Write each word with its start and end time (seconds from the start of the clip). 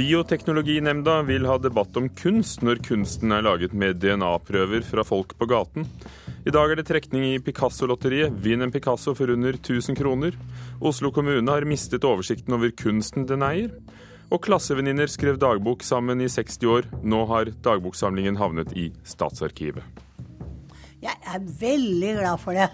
Bioteknologinemnda 0.00 1.22
vil 1.22 1.44
ha 1.44 1.58
debatt 1.60 1.96
om 2.00 2.06
kunst 2.16 2.62
når 2.64 2.78
kunsten 2.86 3.34
er 3.36 3.42
laget 3.44 3.74
med 3.76 3.98
DNA-prøver 4.00 4.80
fra 4.86 5.02
folk 5.04 5.34
på 5.36 5.48
gaten. 5.50 5.84
I 6.48 6.52
dag 6.54 6.70
er 6.72 6.78
det 6.78 6.86
trekning 6.88 7.26
i 7.26 7.40
Picasso-lotteriet. 7.44 8.32
Vinn 8.40 8.64
en 8.64 8.72
Picasso 8.72 9.12
for 9.18 9.28
under 9.34 9.58
1000 9.58 9.98
kroner. 9.98 10.38
Oslo 10.80 11.10
kommune 11.12 11.52
har 11.52 11.66
mistet 11.68 12.06
oversikten 12.08 12.56
over 12.56 12.72
kunsten 12.72 13.26
den 13.28 13.44
eier. 13.44 13.74
Og 14.32 14.40
klassevenninner 14.46 15.10
skrev 15.12 15.36
dagbok 15.42 15.84
sammen 15.84 16.24
i 16.24 16.30
60 16.32 16.70
år. 16.72 16.88
Nå 17.04 17.20
har 17.28 17.52
dagboksamlingen 17.60 18.40
havnet 18.40 18.72
i 18.72 18.86
Statsarkivet. 19.04 19.84
Jeg 21.04 21.18
er 21.28 21.44
veldig 21.60 22.14
glad 22.22 22.40
for 22.40 22.56
det. 22.56 22.70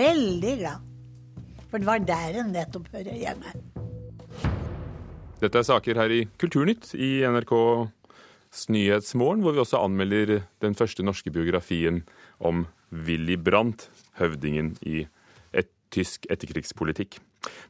Veldig 0.00 0.56
glad. 0.62 0.88
For 1.68 1.76
det 1.76 1.90
var 1.90 2.08
der 2.14 2.40
en 2.40 2.56
nettopp 2.56 2.88
hører 2.96 3.20
hjemme. 3.26 3.60
Dette 5.40 5.56
er 5.56 5.64
saker 5.64 5.96
her 5.96 6.12
i 6.12 6.24
Kulturnytt 6.36 6.90
i 7.00 7.22
NRKs 7.24 8.66
Nyhetsmorgen, 8.68 9.40
hvor 9.40 9.54
vi 9.56 9.62
også 9.62 9.80
anmelder 9.80 10.42
den 10.60 10.76
første 10.76 11.04
norske 11.06 11.32
biografien 11.32 12.02
om 12.44 12.66
Willy 12.92 13.38
Brandt, 13.40 13.86
høvdingen 14.20 14.74
i 14.84 15.06
et 15.56 15.70
tysk 15.94 16.28
etterkrigspolitikk. 16.28 17.16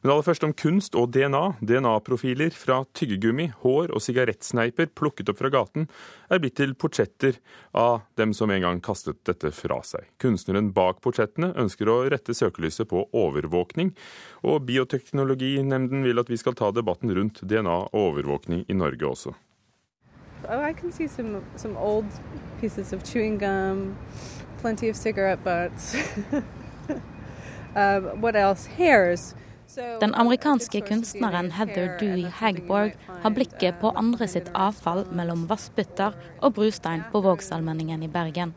Men 0.01 0.13
aller 0.13 0.25
først 0.25 0.45
om 0.45 0.53
kunst 0.57 0.95
og 0.99 1.11
DNA. 1.15 1.43
DNA-profiler 1.61 2.53
fra 2.55 2.81
tyggegummi, 2.97 3.49
hår 3.63 3.93
og 3.95 4.03
sigarettsneiper 4.03 4.91
plukket 4.97 5.31
opp 5.31 5.41
fra 5.41 5.51
gaten 5.53 5.87
er 6.31 6.41
blitt 6.41 6.57
til 6.59 6.73
portretter 6.79 7.37
av 7.77 8.01
dem 8.19 8.35
som 8.37 8.51
en 8.51 8.63
gang 8.63 8.81
kastet 8.83 9.21
dette 9.27 9.53
fra 9.55 9.81
seg. 9.87 10.07
Kunstneren 10.21 10.71
bak 10.75 11.01
portrettene 11.03 11.53
ønsker 11.59 11.91
å 11.91 12.01
rette 12.11 12.35
søkelyset 12.35 12.89
på 12.91 13.05
overvåkning, 13.11 13.93
og 14.47 14.65
Bioteknologinemnden 14.67 16.05
vil 16.07 16.21
at 16.21 16.31
vi 16.31 16.39
skal 16.39 16.57
ta 16.57 16.71
debatten 16.75 17.13
rundt 17.15 17.43
DNA 17.43 17.77
og 17.91 18.03
overvåkning 18.07 18.65
i 18.67 18.77
Norge 18.77 19.07
også. 19.07 19.35
Oh, 20.49 20.59
I 20.59 20.73
can 20.73 20.91
see 20.91 21.07
some, 21.07 21.43
some 21.55 21.77
old 21.77 22.05
pieces 22.59 22.93
of 22.93 23.03
chewing 23.03 23.37
gum, 23.37 23.95
plenty 24.57 24.89
of 24.89 24.95
cigarette 24.95 25.39
uh, 27.75 27.99
what 28.17 28.35
else? 28.35 28.65
Hairs. 28.65 29.35
Den 29.75 30.15
amerikanske 30.15 30.81
kunstneren 30.81 31.51
Heather 31.51 31.97
Dewey 31.99 32.25
Hagborg 32.39 32.95
har 33.23 33.31
blikket 33.35 33.79
på 33.79 33.93
andre 33.95 34.27
sitt 34.27 34.49
avfall 34.57 35.05
mellom 35.15 35.45
vassbytter 35.47 36.17
og 36.41 36.53
brustein 36.57 37.03
på 37.11 37.21
Vågsallmenningen 37.23 38.03
i 38.03 38.09
Bergen. 38.11 38.53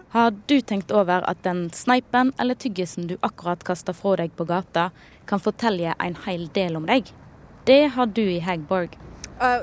Har 0.16 0.30
du 0.46 0.60
tenkt 0.60 0.92
over 0.94 1.26
at 1.28 1.42
den 1.42 1.70
sneipen 1.74 2.32
eller 2.38 2.54
tyggisen 2.54 3.06
du 3.10 3.16
akkurat 3.20 3.64
kasta 3.66 3.92
fra 3.92 4.16
deg 4.22 4.30
på 4.38 4.46
gata, 4.46 4.90
kan 5.26 5.42
fortelle 5.42 5.94
en 5.98 6.16
hel 6.28 6.46
del 6.54 6.76
om 6.78 6.86
deg? 6.86 7.10
Det 7.66 7.88
har 7.98 8.06
du 8.06 8.22
i 8.22 8.38
Hagborg. 8.38 8.94
Uh, 9.36 9.60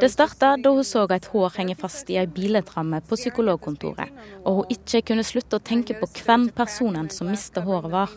det 0.00 0.10
starta 0.10 0.56
da 0.58 0.72
hun 0.74 0.84
så 0.84 1.04
et 1.14 1.28
hår 1.30 1.54
henge 1.54 1.76
fast 1.78 2.10
i 2.10 2.18
ei 2.18 2.26
biletramme 2.26 2.98
på 3.06 3.18
psykologkontoret, 3.20 4.10
og 4.42 4.52
hun 4.56 4.72
ikke 4.74 5.04
kunne 5.12 5.22
slutte 5.26 5.60
å 5.60 5.62
tenke 5.62 5.94
på 6.00 6.10
hvem 6.24 6.48
personen 6.56 7.06
som 7.14 7.30
mista 7.30 7.62
håret 7.62 7.92
var. 7.92 8.10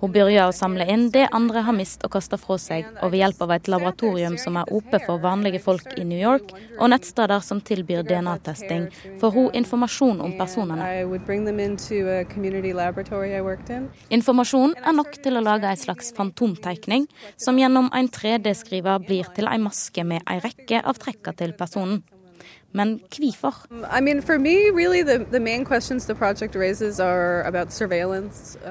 Hun 0.00 0.12
begynner 0.14 0.48
å 0.48 0.54
samle 0.54 0.86
inn 0.90 1.08
det 1.14 1.26
andre 1.34 1.64
har 1.66 1.76
mist 1.76 2.04
og 2.06 2.12
kasta 2.14 2.38
fra 2.40 2.58
seg, 2.60 2.86
og 3.02 3.12
ved 3.12 3.22
hjelp 3.22 3.42
av 3.46 3.54
et 3.56 3.70
laboratorium 3.72 4.38
som 4.40 4.58
er 4.60 4.70
åpent 4.74 5.06
for 5.06 5.22
vanlige 5.22 5.60
folk 5.64 5.94
i 5.98 6.04
New 6.06 6.20
York, 6.20 6.54
og 6.78 6.90
nettsteder 6.92 7.44
som 7.44 7.60
tilbyr 7.64 8.04
DNA-testing, 8.08 8.88
får 9.20 9.34
hun 9.34 9.50
informasjon 9.60 10.22
om 10.24 10.36
personene. 10.38 10.88
Informasjonen 14.18 14.74
er 14.80 14.98
nok 15.00 15.20
til 15.24 15.38
å 15.38 15.44
lage 15.44 15.70
en 15.70 15.84
slags 15.84 16.12
fantomtegning, 16.16 17.06
som 17.36 17.58
gjennom 17.58 17.90
en 17.94 18.10
3D-skriver 18.18 19.06
blir 19.06 19.30
til 19.36 19.50
en 19.50 19.68
maske 19.68 20.04
med 20.04 20.22
en 20.26 20.42
rekke 20.44 20.82
av 20.84 21.00
trekka 21.00 21.34
til 21.38 21.56
personen. 21.58 22.02
Men 22.74 22.98
hvorfor? 23.06 23.54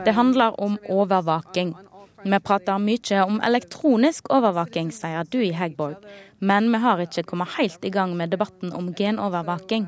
Det 0.05 0.13
handler 0.13 0.61
om 0.61 0.77
overvåking. 0.89 1.75
Vi 2.23 2.39
prater 2.39 2.79
mye 2.79 3.23
om 3.23 3.41
elektronisk 3.43 4.29
overvåking, 4.31 4.91
sier 4.95 5.27
du 5.27 5.41
i 5.43 5.51
Hegborg, 5.55 5.97
Men 6.39 6.71
vi 6.71 6.79
har 6.83 6.99
ikke 6.99 7.23
kommet 7.23 7.55
helt 7.57 7.85
i 7.85 7.89
gang 7.89 8.17
med 8.17 8.31
debatten 8.31 8.73
om 8.73 8.93
genovervåking. 8.93 9.87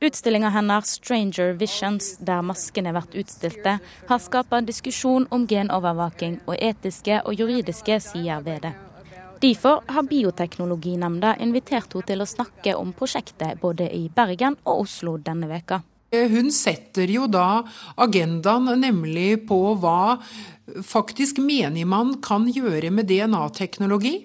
Utstillinga 0.00 0.48
hennes 0.48 1.00
'Stranger 1.00 1.52
Visions', 1.58 2.24
der 2.24 2.42
maskene 2.42 2.92
blir 2.92 3.20
utstilte, 3.20 3.78
har 4.08 4.18
skapt 4.18 4.66
diskusjon 4.66 5.26
om 5.30 5.46
genovervåking 5.46 6.40
og 6.46 6.56
etiske 6.60 7.22
og 7.24 7.34
juridiske 7.34 8.00
sider 8.00 8.40
ved 8.40 8.60
det. 8.62 8.87
Derfor 9.38 9.84
har 9.86 10.02
Bioteknologinemnda 10.02 11.36
invitert 11.38 11.92
henne 11.94 12.06
til 12.08 12.24
å 12.24 12.26
snakke 12.26 12.74
om 12.74 12.90
prosjektet 12.96 13.60
både 13.62 13.86
i 13.94 14.08
Bergen 14.10 14.56
og 14.64 14.82
Oslo 14.86 15.14
denne 15.22 15.46
veka. 15.50 15.78
Hun 16.10 16.48
setter 16.54 17.10
jo 17.12 17.26
da 17.30 17.60
agendaen 18.00 18.72
nemlig 18.80 19.44
på 19.46 19.58
hva 19.78 20.16
faktisk 20.82 21.38
menigmann 21.44 22.16
kan 22.24 22.48
gjøre 22.48 22.90
med 22.90 23.06
DNA-teknologi. 23.10 24.16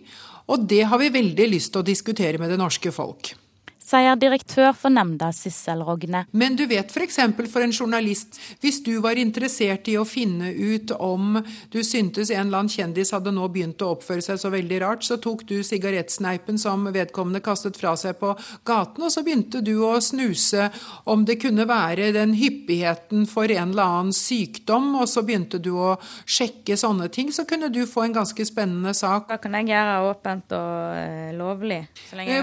Og 0.50 0.66
det 0.68 0.86
har 0.90 1.00
vi 1.00 1.14
veldig 1.14 1.50
lyst 1.52 1.74
til 1.76 1.84
å 1.84 1.88
diskutere 1.88 2.40
med 2.42 2.50
det 2.52 2.60
norske 2.60 2.92
folk 2.96 3.36
sier 3.84 4.18
direktør 4.20 4.72
for 4.78 4.94
nemnda 4.94 5.32
Sissel 5.36 5.84
Rogne. 5.86 6.26
Men 6.32 6.58
du 6.60 6.66
vet 6.70 6.92
f.eks. 6.92 7.20
For, 7.36 7.50
for 7.52 7.66
en 7.66 7.74
journalist, 7.74 8.40
hvis 8.64 8.82
du 8.86 8.96
var 9.04 9.20
interessert 9.20 9.88
i 9.92 9.98
å 10.00 10.06
finne 10.08 10.52
ut 10.54 10.94
om 10.98 11.40
du 11.74 11.80
syntes 11.86 12.32
en 12.32 12.48
eller 12.48 12.64
annen 12.64 12.72
kjendis 12.72 13.14
hadde 13.16 13.34
nå 13.36 13.48
begynt 13.54 13.82
å 13.84 13.94
oppføre 13.96 14.24
seg 14.24 14.40
så 14.42 14.52
veldig 14.54 14.80
rart, 14.84 15.06
så 15.06 15.20
tok 15.22 15.46
du 15.50 15.58
sigarettsneipen 15.66 16.60
som 16.62 16.88
vedkommende 16.94 17.44
kastet 17.44 17.78
fra 17.80 17.96
seg 18.00 18.18
på 18.22 18.34
gaten, 18.68 19.04
og 19.04 19.14
så 19.14 19.24
begynte 19.26 19.64
du 19.66 19.76
å 19.86 19.96
snuse 20.04 20.70
om 21.10 21.26
det 21.28 21.40
kunne 21.44 21.68
være 21.70 22.12
den 22.16 22.36
hyppigheten 22.38 23.28
for 23.30 23.52
en 23.52 23.74
eller 23.74 23.84
annen 23.84 24.16
sykdom, 24.16 24.94
og 25.02 25.08
så 25.12 25.26
begynte 25.26 25.60
du 25.64 25.74
å 25.76 25.94
sjekke 26.26 26.78
sånne 26.80 27.10
ting, 27.14 27.32
så 27.34 27.48
kunne 27.50 27.72
du 27.74 27.84
få 27.90 28.08
en 28.08 28.18
ganske 28.20 28.48
spennende 28.48 28.94
sak. 28.98 29.28
Hva 29.32 29.40
kan 29.42 29.58
jeg 29.60 29.72
gjøre 29.74 30.00
åpent 30.10 30.56
og 30.58 30.98
uh, 30.98 31.30
lovlig? 31.38 31.82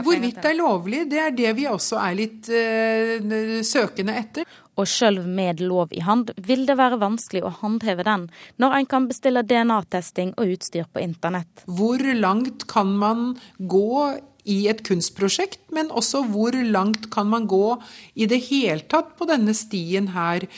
Hvorvidt 0.05 0.41
det 0.41 0.53
er 0.53 0.59
lovlig, 0.59 1.05
det 1.11 1.21
er 1.23 1.30
er 1.31 1.39
det 1.39 1.55
vi 1.59 1.67
også 1.71 2.01
er 2.03 2.17
litt 2.19 2.51
uh, 2.53 3.61
søkende 3.67 4.17
etter. 4.21 4.49
Og 4.81 4.89
sjøl 4.89 5.21
med 5.27 5.61
lov 5.61 5.93
i 5.93 6.01
hand 6.05 6.33
vil 6.41 6.65
det 6.69 6.79
være 6.81 7.01
vanskelig 7.01 7.43
å 7.45 7.53
håndheve 7.61 8.07
den, 8.07 8.29
når 8.63 8.79
en 8.79 8.89
kan 8.89 9.09
bestille 9.11 9.45
DNA-testing 9.45 10.33
og 10.39 10.57
utstyr 10.57 10.89
på 10.89 11.03
internett. 11.05 11.65
Hvor 11.69 12.01
langt 12.17 12.67
kan 12.71 12.95
man 12.97 13.35
gå 13.59 14.21
i 14.49 14.63
et 14.73 14.81
kunstprosjekt, 14.87 15.61
men 15.75 15.93
også 15.93 16.23
hvor 16.33 16.57
langt 16.57 17.11
kan 17.13 17.29
man 17.29 17.47
gå 17.51 17.77
i 18.17 18.29
det 18.31 18.41
hele 18.49 18.87
tatt 18.89 19.13
på 19.19 19.29
denne 19.29 19.55
stien 19.57 20.13
her 20.17 20.49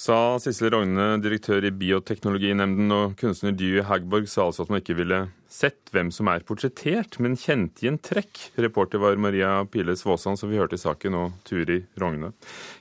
Sa 0.00 0.38
Sissel 0.40 0.70
Rogne, 0.72 1.18
direktør 1.20 1.66
i 1.66 1.72
Bioteknologinemnden, 1.76 2.92
og 2.94 3.16
kunstner 3.20 3.52
Dy 3.52 3.82
Hagborg 3.84 4.30
sa 4.30 4.46
altså 4.46 4.64
at 4.64 4.70
man 4.72 4.80
ikke 4.80 4.96
ville 4.96 5.18
sett 5.50 5.90
hvem 5.94 6.12
som 6.14 6.30
er 6.30 6.44
portrettert, 6.46 7.18
men 7.22 7.36
kjente 7.38 7.84
igjen 7.84 7.98
trekk. 8.02 8.38
Reporter 8.62 9.02
var 9.02 9.18
Maria 9.20 9.64
Piles 9.66 10.04
Svåsand, 10.04 10.38
som 10.38 10.50
vi 10.50 10.60
hørte 10.60 10.78
i 10.78 10.82
saken, 10.82 11.18
og 11.18 11.36
Turi 11.48 11.80
Rogne. 12.00 12.32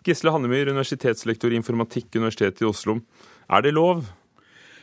Gisle 0.06 0.34
Hannemyr, 0.36 0.70
universitetslektor 0.70 1.54
i 1.54 1.60
informatikk, 1.60 2.12
Universitetet 2.16 2.64
i 2.64 2.70
Oslo. 2.70 3.00
Er 3.50 3.66
det 3.66 3.74
lov 3.74 4.06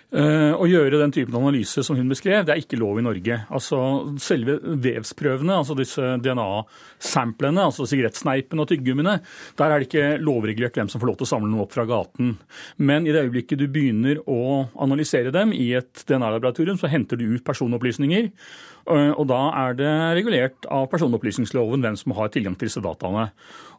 å 0.07 0.67
gjøre 0.71 1.01
den 1.01 1.13
typen 1.13 1.35
analyse 1.35 1.83
som 1.85 1.97
hun 1.99 2.09
beskrev, 2.09 2.45
det 2.47 2.55
er 2.55 2.61
ikke 2.63 2.79
lov 2.79 3.01
i 3.01 3.05
Norge. 3.05 3.41
Altså 3.51 3.79
Selve 4.23 4.55
vevsprøvene, 4.63 5.57
altså 5.59 5.75
disse 5.79 6.13
DNA-samplene, 6.23 7.65
altså 7.65 7.89
sigarettsneipen 7.91 8.63
og 8.63 8.69
tyggegummiene, 8.71 9.17
der 9.59 9.75
er 9.75 9.83
det 9.83 9.89
ikke 9.89 10.23
lovregulert 10.23 10.79
hvem 10.79 10.93
som 10.93 11.03
får 11.03 11.11
lov 11.11 11.19
til 11.19 11.27
å 11.27 11.33
samle 11.33 11.51
noe 11.51 11.67
opp 11.67 11.75
fra 11.75 11.89
gaten. 11.91 12.37
Men 12.79 13.07
i 13.07 13.13
det 13.15 13.27
øyeblikket 13.27 13.61
du 13.61 13.67
begynner 13.67 14.23
å 14.31 14.69
analysere 14.87 15.35
dem 15.35 15.53
i 15.57 15.73
et 15.79 16.07
DNA-laboratorium, 16.07 16.79
så 16.81 16.93
henter 16.93 17.19
du 17.19 17.27
ut 17.35 17.47
personopplysninger. 17.47 18.31
Eh, 18.87 19.13
og 19.19 19.27
da 19.31 19.41
er 19.65 19.79
det 19.79 19.93
regulert 20.21 20.67
av 20.71 20.87
personopplysningsloven 20.93 21.83
hvem 21.83 21.97
som 21.99 22.15
har 22.19 22.31
tilgang 22.35 22.55
til 22.59 22.71
disse 22.71 22.83
dataene. 22.85 23.29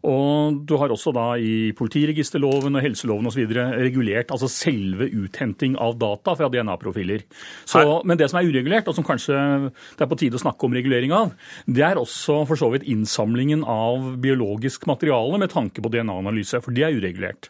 Og 0.07 0.59
du 0.67 0.75
har 0.77 0.91
også 0.93 1.13
da 1.15 1.25
i 1.41 1.71
politiregisterloven 1.75 2.77
og 2.77 2.83
helseloven 2.83 3.29
osv. 3.31 3.47
regulert 3.81 4.31
altså 4.35 4.49
selve 4.51 5.07
uthenting 5.09 5.77
av 5.81 5.97
data 5.97 6.35
fra 6.37 6.51
DNA-profiler. 6.53 7.25
Men 8.05 8.19
det 8.19 8.29
som 8.29 8.39
er 8.39 8.51
uregulert, 8.51 8.87
og 8.87 8.95
som 8.95 9.07
kanskje 9.07 9.39
det 9.97 10.05
er 10.05 10.11
på 10.11 10.19
tide 10.19 10.37
å 10.37 10.43
snakke 10.43 10.67
om 10.67 10.77
regulering 10.77 11.15
av, 11.17 11.33
det 11.65 11.83
er 11.87 11.99
også 11.99 12.43
for 12.47 12.59
så 12.59 12.69
vidt 12.75 12.85
innsamlingen 12.87 13.65
av 13.65 14.13
biologisk 14.21 14.85
materiale 14.87 15.41
med 15.41 15.51
tanke 15.55 15.81
på 15.81 15.91
DNA-analyse, 15.91 16.61
for 16.61 16.77
det 16.77 16.85
er 16.85 16.99
uregulert. 16.99 17.49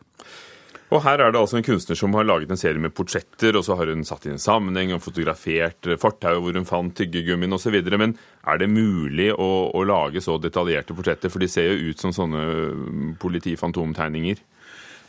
Og 0.88 1.01
her 1.04 1.19
er 1.19 1.34
det 1.34 1.39
altså 1.39 1.57
en 1.60 1.66
kunstner 1.68 1.98
som 2.00 2.13
har 2.16 2.24
laget 2.24 2.51
en 2.51 2.60
serie 2.60 2.80
med 2.80 2.94
portretter, 2.95 3.57
og 3.60 3.66
så 3.68 3.75
har 3.75 3.89
hun 3.92 4.06
satt 4.07 4.24
inn 4.28 4.38
en 4.38 4.44
sammenheng 4.44 4.94
og 4.95 5.01
fotografert 5.04 5.89
fortauet 6.00 6.39
hvor 6.45 6.56
hun 6.56 6.68
fant 6.68 6.95
tyggegummien 6.95 7.56
osv. 7.57 7.75
Men 8.00 8.16
er 8.48 8.62
det 8.62 8.69
mulig 8.72 9.34
å, 9.36 9.50
å, 9.75 9.81
lage 9.88 10.24
så 10.24 10.38
detaljerte 10.39 10.95
portretter, 10.95 11.34
for 11.34 11.44
de 11.44 11.51
ser 11.51 11.74
jo 11.74 11.92
ut 11.92 12.04
som 12.04 12.16
sånne 12.16 12.45
politifantomtegninger? 13.19 14.39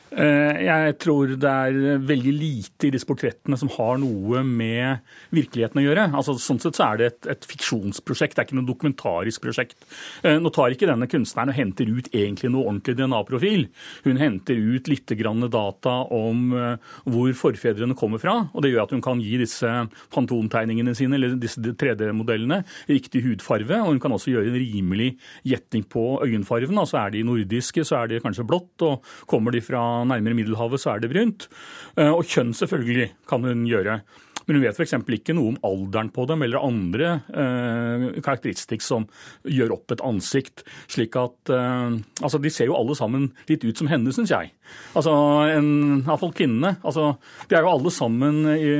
Eh, 0.08 0.62
jeg 0.64 0.94
tror 1.02 1.34
det 1.36 1.50
er 1.50 2.00
veldig 2.00 2.32
lite 2.32 2.88
i 2.88 2.92
disse 2.94 3.08
portrettene 3.08 3.58
som 3.60 3.68
har 3.74 3.98
noe 4.00 4.40
med 4.46 5.04
virkeligheten 5.34 5.82
å 5.82 5.84
gjøre. 5.84 6.06
Altså, 6.16 6.36
sånn 6.40 6.60
sett 6.62 6.78
så 6.78 6.86
er 6.86 7.00
det 7.00 7.08
et, 7.10 7.28
et 7.34 7.48
fiksjonsprosjekt, 7.50 8.36
det 8.36 8.42
er 8.42 8.48
ikke 8.48 8.58
noe 8.58 8.68
dokumentarisk 8.70 9.44
prosjekt. 9.44 9.76
Eh, 10.22 10.38
nå 10.40 10.52
tar 10.54 10.72
ikke 10.72 10.88
denne 10.88 11.08
kunstneren 11.10 11.52
og 11.52 11.58
henter 11.58 11.90
ut 11.92 12.08
egentlig 12.12 12.52
noe 12.54 12.64
ordentlig 12.70 12.96
DNA-profil. 12.98 13.66
Hun 14.06 14.22
henter 14.22 14.56
ut 14.56 14.88
litt 14.88 15.14
data 15.18 15.94
om 16.14 16.52
eh, 16.56 16.94
hvor 17.08 17.32
forfedrene 17.36 17.96
kommer 17.98 18.22
fra, 18.22 18.36
og 18.52 18.64
det 18.64 18.72
gjør 18.72 18.86
at 18.86 18.94
hun 18.96 19.04
kan 19.04 19.20
gi 19.20 19.36
disse 19.40 19.68
pantontegningene 20.14 20.94
sine, 20.96 21.18
eller 21.18 21.36
disse 21.40 21.60
3D-modellene, 21.60 22.62
riktig 22.88 23.24
hudfarve, 23.26 23.82
og 23.82 23.92
hun 23.92 24.02
kan 24.02 24.14
også 24.16 24.32
gjøre 24.32 24.52
en 24.52 24.58
rimelig 24.58 25.10
gjetning 25.48 25.84
på 25.90 26.06
øyenfarven. 26.24 26.80
Altså 26.80 27.02
er 27.02 27.14
de 27.14 27.24
nordiske, 27.26 27.84
så 27.84 28.02
er 28.02 28.12
de 28.12 28.22
kanskje 28.24 28.46
blått, 28.48 28.86
og 28.86 29.04
kommer 29.28 29.54
de 29.54 29.62
fra 29.64 29.82
nærmere 30.06 30.36
Middelhavet, 30.38 30.82
så 30.82 30.94
er 30.94 31.02
det 31.02 31.12
brunt. 31.12 31.48
Eh, 31.96 32.10
og 32.12 32.26
kjønn 32.28 32.54
selvfølgelig 32.56 33.12
kan 33.30 33.46
hun 33.46 33.66
gjøre. 33.68 34.00
Men 34.48 34.56
hun 34.56 34.64
vet 34.64 34.78
f.eks. 34.80 34.94
ikke 35.12 35.34
noe 35.36 35.52
om 35.52 35.58
alderen 35.68 36.08
på 36.14 36.24
dem 36.30 36.42
eller 36.46 36.64
andre 36.64 37.08
eh, 37.28 38.04
karakteristikk 38.24 38.80
som 38.80 39.04
gjør 39.44 39.74
opp 39.76 39.92
et 39.92 40.04
ansikt. 40.08 40.64
slik 40.88 41.18
at 41.20 41.52
eh, 41.52 41.98
altså 42.22 42.40
De 42.40 42.52
ser 42.52 42.70
jo 42.70 42.78
alle 42.78 42.96
sammen 42.96 43.28
litt 43.50 43.66
ut 43.68 43.76
som 43.76 43.90
henne, 43.92 44.14
syns 44.16 44.32
jeg. 44.32 44.54
Altså, 44.96 45.12
en, 45.52 45.70
Iallfall 46.00 46.32
kvinnene. 46.38 46.78
Altså, 46.80 47.10
de 47.50 47.58
er 47.58 47.66
jo 47.66 47.74
alle 47.74 47.92
sammen 47.92 48.40
i, 48.56 48.72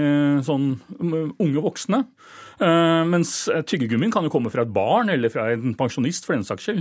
sånn 0.46 0.70
unge 0.96 1.64
voksne. 1.68 2.06
Uh, 2.58 3.06
mens 3.06 3.32
tyggegummien 3.70 4.10
kan 4.10 4.26
jo 4.26 4.32
komme 4.32 4.50
fra 4.50 4.64
et 4.66 4.72
barn 4.74 5.12
eller 5.12 5.30
fra 5.30 5.46
en 5.54 5.76
pensjonist, 5.78 6.26
for 6.26 6.34
den 6.34 6.46
saks 6.46 6.66
skyld, 6.66 6.80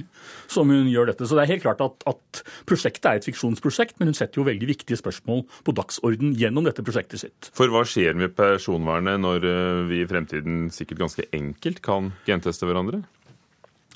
som 0.49 0.71
hun 0.73 0.89
gjør 0.89 1.11
dette. 1.11 1.27
Så 1.29 1.37
det 1.37 1.45
er 1.45 1.53
helt 1.53 1.65
klart 1.67 1.83
at, 1.85 2.05
at, 2.09 2.41
prosjektet 2.69 3.05
er 3.09 3.19
et 3.19 3.27
fiksjonsprosjekt, 3.27 3.97
men 3.99 4.11
hun 4.11 4.17
setter 4.17 4.41
jo 4.41 4.47
veldig 4.47 4.69
viktige 4.71 4.97
spørsmål 4.99 5.43
på 5.67 5.75
dagsorden 5.77 6.33
gjennom 6.37 6.65
dette 6.65 6.85
prosjektet 6.85 7.21
sitt. 7.21 7.51
For 7.57 7.69
hva 7.73 7.83
skjer 7.87 8.17
med 8.17 8.33
personvernet 8.37 9.21
når 9.21 9.45
eh, 9.47 9.83
vi 9.89 10.01
i 10.01 10.09
fremtiden 10.09 10.67
sikkert 10.73 11.03
ganske 11.05 11.27
enkelt 11.35 11.81
kan 11.85 12.11
genteste 12.27 12.67
hverandre? 12.69 13.03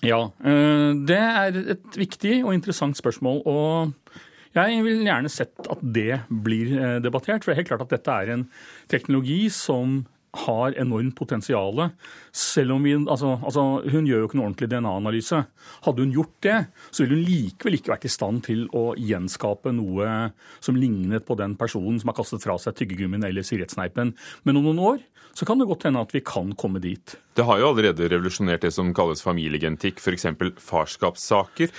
Ja, 0.01 0.31
det 0.41 1.17
er 1.17 1.57
et 1.75 1.97
viktig 1.97 2.39
og 2.41 2.55
interessant 2.55 2.97
spørsmål. 2.97 3.43
og 3.45 4.15
jeg 4.55 4.81
vil 4.83 5.03
gjerne 5.05 5.29
sett 5.31 5.69
at 5.69 5.83
det 5.85 6.23
blir 6.27 6.73
debattert. 7.03 7.43
For 7.43 7.51
det 7.51 7.53
er 7.53 7.61
helt 7.61 7.69
klart 7.69 7.85
at 7.85 7.93
dette 7.93 8.15
er 8.23 8.33
en 8.33 8.47
teknologi 8.91 9.45
som 9.53 10.01
har 10.31 10.75
enormt 10.79 11.15
potensial. 11.15 11.89
Selv 12.31 12.77
om 12.77 12.83
vi, 12.83 12.93
altså, 12.95 13.33
altså, 13.43 13.63
Hun 13.91 14.07
gjør 14.07 14.23
jo 14.23 14.29
ikke 14.29 14.39
noe 14.39 14.47
ordentlig 14.47 14.69
DNA-analyse. 14.71 15.41
Hadde 15.85 16.05
hun 16.05 16.13
gjort 16.15 16.35
det, 16.45 16.57
så 16.89 17.03
ville 17.03 17.19
hun 17.19 17.27
likevel 17.27 17.77
ikke 17.77 17.93
vært 17.93 18.07
i 18.07 18.13
stand 18.13 18.43
til 18.47 18.65
å 18.77 18.91
gjenskape 18.95 19.73
noe 19.75 20.31
som 20.63 20.79
lignet 20.79 21.25
på 21.27 21.35
den 21.39 21.57
personen 21.59 21.99
som 21.99 22.11
har 22.11 22.19
kastet 22.21 22.45
fra 22.45 22.57
seg 22.61 22.77
tyggegummien 22.79 23.27
eller 23.27 23.45
sigarettsneipen. 23.45 24.15
Men 24.47 24.61
om 24.61 24.69
noen 24.69 24.83
år 24.93 25.03
så 25.35 25.47
kan 25.47 25.59
det 25.59 25.67
godt 25.69 25.87
hende 25.87 26.03
at 26.03 26.15
vi 26.15 26.23
kan 26.23 26.51
komme 26.59 26.81
dit. 26.83 27.15
Det 27.35 27.45
har 27.47 27.59
jo 27.59 27.71
allerede 27.71 28.09
revolusjonert 28.11 28.63
det 28.65 28.73
som 28.75 28.91
kalles 28.95 29.23
familiegentikk, 29.23 29.99
f.eks. 29.99 30.27
farskapssaker. 30.59 31.71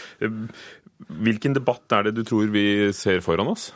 Hvilken 1.23 1.57
debatt 1.57 1.93
er 1.93 2.09
det 2.09 2.17
du 2.17 2.25
tror 2.29 2.53
vi 2.53 2.93
ser 2.97 3.21
foran 3.25 3.53
oss? 3.53 3.71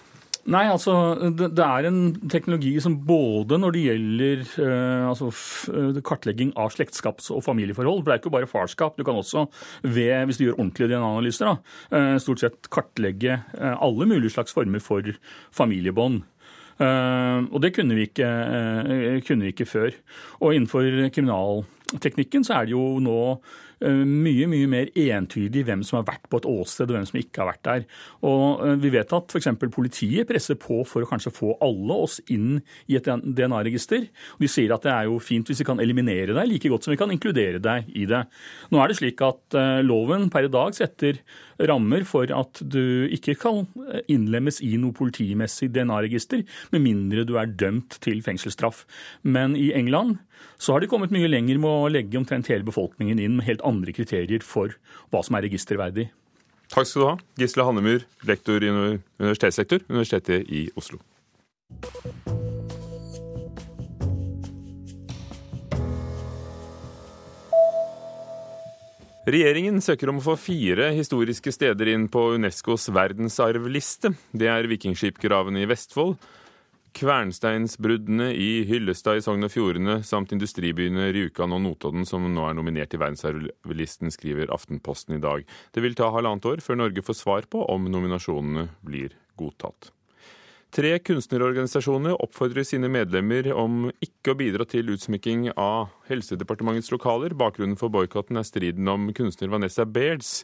Nei, 0.47 0.63
altså 0.71 0.93
det, 1.35 1.63
er 1.63 1.89
en 1.89 2.13
teknologi 2.31 2.77
som 2.83 2.95
både 3.09 3.59
når 3.59 3.75
det 3.75 3.83
gjelder 3.83 4.45
uh, 4.61 5.09
altså, 5.11 5.31
eh, 5.73 5.99
kartlegging 6.07 6.53
av 6.55 6.71
slektskaps- 6.75 7.33
og 7.35 7.43
familieforhold 7.43 8.05
For 8.05 8.13
det 8.13 8.15
er 8.15 8.23
ikke 8.23 8.35
bare 8.37 8.51
farskap. 8.51 8.95
Du 8.95 9.03
kan 9.07 9.19
også, 9.19 9.49
ved, 9.83 10.15
hvis 10.29 10.39
du 10.39 10.45
gjør 10.47 10.61
ordentlige 10.61 10.93
DNA-analyser, 10.93 11.59
uh, 11.91 12.15
stort 12.23 12.45
sett 12.45 12.71
kartlegge 12.71 13.41
alle 13.57 14.07
mulige 14.07 14.37
slags 14.37 14.55
former 14.55 14.83
for 14.83 15.15
familiebånd. 15.55 16.23
og 16.79 17.61
det 17.63 17.71
kunne 17.73 17.95
vi, 17.97 18.03
ikke, 18.05 18.27
kunne 19.27 19.47
vi 19.47 19.53
ikke 19.55 19.67
før. 19.67 19.95
Og 20.41 20.55
innenfor 20.55 21.09
kriminalteknikken 21.09 22.45
så 22.45 22.59
er 22.59 22.69
det 22.69 22.75
jo 22.77 22.99
nå 23.01 23.17
Eh, 23.41 23.66
mye 23.85 24.47
mye 24.49 24.69
mer 24.71 24.91
entydig 24.97 25.67
hvem 25.69 25.83
som 25.85 25.99
har 25.99 26.07
vært 26.09 26.29
på 26.33 26.41
et 26.41 26.49
åsted 26.49 26.89
og 26.89 26.97
hvem 26.97 27.09
som 27.09 27.19
ikke 27.21 27.43
har 27.43 27.51
vært 27.51 27.65
der. 27.67 27.83
Og 28.25 28.63
eh, 28.65 28.77
Vi 28.81 28.93
vet 28.95 29.13
at 29.13 29.35
f.eks. 29.35 29.51
politiet 29.75 30.29
presser 30.29 30.57
på 30.61 30.81
for 30.89 31.05
å 31.05 31.11
kanskje 31.11 31.35
få 31.35 31.57
alle 31.65 31.99
oss 32.07 32.19
inn 32.33 32.61
i 32.89 32.97
et 32.97 33.05
DNA-register. 33.07 34.09
De 34.41 34.51
sier 34.51 34.73
at 34.73 34.87
det 34.87 34.95
er 34.95 35.11
jo 35.11 35.21
fint 35.21 35.47
hvis 35.47 35.61
vi 35.61 35.69
kan 35.69 35.83
eliminere 35.83 36.37
deg 36.37 36.49
like 36.49 36.73
godt 36.73 36.87
som 36.87 36.95
vi 36.95 37.01
kan 37.01 37.13
inkludere 37.13 37.61
deg 37.63 37.91
i 37.93 38.07
det. 38.09 38.25
Nå 38.73 38.81
er 38.81 38.93
det 38.93 38.99
slik 39.01 39.21
at 39.27 39.59
eh, 39.59 39.83
loven 39.85 40.31
per 40.33 40.49
i 40.49 40.53
dag 40.53 40.77
setter 40.77 41.21
rammer 41.59 42.05
for 42.09 42.31
at 42.33 42.61
du 42.61 43.07
ikke 43.13 43.37
kan 43.41 43.65
innlemmes 44.13 44.61
i 44.65 44.75
noe 44.81 44.95
politimessig 44.97 45.71
DNA-register, 45.75 46.45
med 46.75 46.85
mindre 46.85 47.25
du 47.29 47.37
er 47.41 47.51
dømt 47.51 47.99
til 48.05 48.23
fengselsstraff. 48.27 48.85
Men 49.23 49.57
i 49.59 49.71
England 49.77 50.19
så 50.59 50.77
har 50.77 50.85
de 50.85 50.91
kommet 50.91 51.15
mye 51.15 51.31
lenger 51.31 51.61
med 51.63 51.71
å 51.71 51.91
legge 51.93 52.19
omtrent 52.21 52.51
hele 52.53 52.67
befolkningen 52.67 53.21
inn 53.23 53.39
med 53.39 53.49
helt 53.49 53.65
andre 53.67 53.95
kriterier 53.97 54.45
for 54.45 54.77
hva 55.13 55.25
som 55.27 55.39
er 55.39 55.47
registerverdig. 55.49 56.11
Takk 56.73 56.89
skal 56.89 57.03
du 57.03 57.07
ha, 57.07 57.17
Gisle 57.39 57.67
Hannemyr, 57.69 58.07
lektor 58.27 58.65
i 58.65 58.73
universitetslektor, 58.73 59.87
Universitetet 59.93 60.51
i 60.51 60.67
Oslo. 60.79 60.99
Regjeringen 69.27 69.81
søker 69.83 70.07
om 70.13 70.21
å 70.21 70.23
få 70.23 70.37
fire 70.39 70.93
historiske 70.95 71.51
steder 71.51 71.89
inn 71.91 72.05
på 72.07 72.21
Unescos 72.37 72.85
verdensarvliste. 72.95 74.13
Det 74.31 74.47
er 74.47 74.69
Vikingskipgravene 74.71 75.65
i 75.65 75.67
Vestfold, 75.67 76.15
Kvernsteinsbruddene 76.95 78.29
i 78.39 78.63
Hyllestad 78.71 79.19
i 79.19 79.25
Sogn 79.27 79.49
og 79.49 79.51
Fjordene 79.51 79.99
samt 80.07 80.31
industribyene 80.37 81.11
Rjukan 81.11 81.57
og 81.59 81.65
Notodden 81.65 82.07
som 82.07 82.31
nå 82.31 82.47
er 82.47 82.55
nominert 82.55 82.95
til 82.95 83.03
verdensarvlisten, 83.03 84.15
skriver 84.15 84.55
Aftenposten 84.55 85.19
i 85.19 85.21
dag. 85.27 85.43
Det 85.75 85.83
vil 85.83 85.99
ta 85.99 86.13
halvannet 86.15 86.47
år 86.47 86.63
før 86.63 86.85
Norge 86.85 87.03
får 87.03 87.19
svar 87.25 87.51
på 87.51 87.67
om 87.67 87.91
nominasjonene 87.91 88.69
blir 88.87 89.19
godtatt. 89.35 89.91
Tre 90.77 90.99
kunstnerorganisasjoner 91.01 92.19
oppfordrer 92.21 92.67
sine 92.69 92.91
medlemmer 92.93 93.47
om 93.57 93.87
ikke 94.05 94.35
å 94.35 94.37
bidra 94.37 94.67
til 94.69 94.91
utsmykking 94.93 95.47
av 95.57 95.87
Helsedepartementets 96.11 96.91
lokaler. 96.93 97.33
Bakgrunnen 97.33 97.79
for 97.81 97.89
boikotten 97.95 98.37
er 98.37 98.45
striden 98.45 98.91
om 98.93 99.07
kunstner 99.17 99.49
Vanessa 99.55 99.87
Bairds 99.89 100.43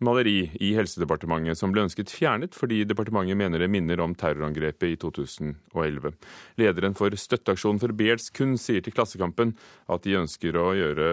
maleri 0.00 0.46
i 0.64 0.70
Helsedepartementet 0.72 1.60
som 1.60 1.74
ble 1.74 1.84
ønsket 1.84 2.14
fjernet 2.14 2.56
fordi 2.56 2.80
departementet 2.88 3.36
mener 3.42 3.60
det 3.60 3.68
minner 3.74 4.00
om 4.00 4.14
terrorangrepet 4.16 4.94
i 4.94 4.96
2011. 5.04 6.16
Lederen 6.62 6.96
for 6.96 7.12
Støtteaksjonen 7.12 7.82
for 7.82 7.92
Bairds 7.98 8.30
kunst 8.32 8.70
sier 8.70 8.80
til 8.80 8.96
Klassekampen 8.96 9.52
at 9.92 10.08
de 10.08 10.16
ønsker 10.22 10.56
å 10.56 10.70
gjøre 10.78 11.10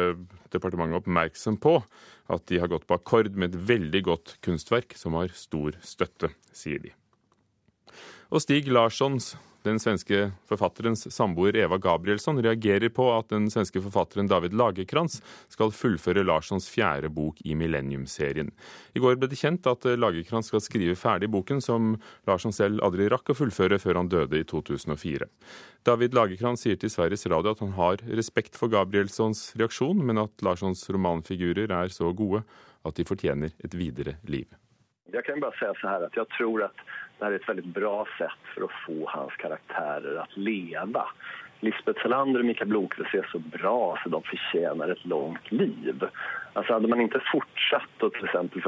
departementet 0.55 1.01
oppmerksom 1.03 1.59
på 1.59 1.75
at 2.31 2.47
de 2.47 2.63
har 2.63 2.71
gått 2.71 2.87
på 2.87 2.95
akkord 2.95 3.35
med 3.35 3.51
et 3.51 3.67
veldig 3.75 4.05
godt 4.13 4.37
kunstverk 4.47 4.95
som 4.95 5.19
har 5.19 5.35
stor 5.35 5.75
støtte, 5.83 6.31
sier 6.55 6.79
de. 6.87 6.95
Og 8.29 8.43
Stig 8.43 8.67
Larssons 8.69 9.33
den 9.65 9.79
svenske 9.81 10.29
forfatterens 10.47 11.01
samboer 11.11 11.57
Eva 11.59 11.79
Gabrielsson 11.81 12.37
reagerer 12.43 12.91
på 12.95 13.09
at 13.11 13.31
den 13.33 13.49
svenske 13.51 13.81
forfatteren 13.83 14.29
David 14.29 14.53
Lagerkrantz 14.55 15.17
skal 15.51 15.73
fullføre 15.75 16.23
Larssons 16.23 16.69
fjerde 16.71 17.09
bok 17.11 17.41
i 17.43 17.57
Millennium-serien. 17.59 18.53
I 18.95 19.03
går 19.03 19.19
ble 19.19 19.27
det 19.31 19.39
kjent 19.41 19.67
at 19.67 19.87
Lagerkrantz 19.99 20.53
skal 20.53 20.63
skrive 20.63 20.95
ferdig 20.99 21.31
boken, 21.33 21.59
som 21.59 21.97
Larsson 22.29 22.55
selv 22.55 22.85
aldri 22.85 23.09
rakk 23.11 23.33
å 23.33 23.37
fullføre 23.41 23.81
før 23.81 23.99
han 23.99 24.13
døde 24.13 24.39
i 24.39 24.47
2004. 24.47 25.27
David 25.89 26.15
Lagerkrantz 26.15 26.63
sier 26.63 26.79
til 26.79 26.93
Sveriges 26.93 27.27
Radio 27.33 27.57
at 27.57 27.65
han 27.65 27.75
har 27.75 28.05
respekt 28.13 28.55
for 28.59 28.71
Gabrielssons 28.71 29.49
reaksjon, 29.59 30.05
men 30.05 30.23
at 30.23 30.45
Larssons 30.45 30.87
romanfigurer 30.93 31.73
er 31.81 31.91
så 31.91 32.13
gode 32.15 32.45
at 32.87 32.95
de 32.95 33.09
fortjener 33.09 33.51
et 33.59 33.75
videre 33.75 34.19
liv. 34.29 34.47
Jeg 35.11 35.25
kan 35.25 35.39
bare 35.39 35.57
säga 35.59 35.73
så 35.81 35.87
här 35.87 36.01
at 36.01 36.17
jeg 36.17 36.27
tror 36.37 36.63
at 36.63 36.75
det 37.19 37.25
här 37.25 37.31
är 37.31 37.59
ett 37.59 37.65
bra 37.65 38.07
sätt 38.17 38.41
för 38.55 38.63
att 38.63 38.71
få 38.85 39.07
hans 39.07 39.33
karaktärer 39.33 40.15
att 40.15 40.37
leva. 40.37 41.05
Lisbeth 41.59 42.01
Salander 42.01 42.39
och 42.39 42.45
Mikael 42.45 42.69
Blomkvist 42.69 43.13
är 43.13 43.27
så 43.31 43.39
bra 43.39 43.99
så 44.03 44.09
de 44.09 44.23
förtjänar 44.23 44.89
ett 44.89 45.05
långt 45.05 45.51
liv. 45.51 46.03
Alltså 46.53 46.73
hade 46.73 46.87
man 46.87 47.01
inte 47.01 47.21
fortsatt 47.31 48.03
att 48.03 48.13
till 48.13 48.25
exempel 48.25 48.61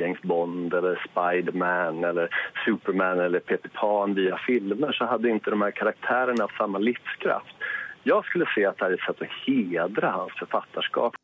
James 0.00 0.22
Bond 0.22 0.74
eller 0.74 1.08
Spiderman 1.10 2.04
eller 2.04 2.28
Superman 2.64 3.20
eller 3.20 3.40
Peter 3.40 3.68
Pan 3.68 4.14
via 4.14 4.38
filmer 4.38 4.92
så 4.92 5.04
hade 5.04 5.30
inte 5.30 5.50
de 5.50 5.62
här 5.62 5.70
karaktärerna 5.70 6.44
haft 6.44 6.56
samma 6.56 6.78
livskraft. 6.78 7.56
Jag 8.02 8.24
skulle 8.24 8.46
se 8.54 8.64
att 8.64 8.78
det 8.78 8.84
här 8.84 8.92
är 8.92 9.10
ett 9.10 9.22
att 9.22 9.46
hedra 9.46 10.10
hans 10.10 10.32
författarskap. 10.32 11.14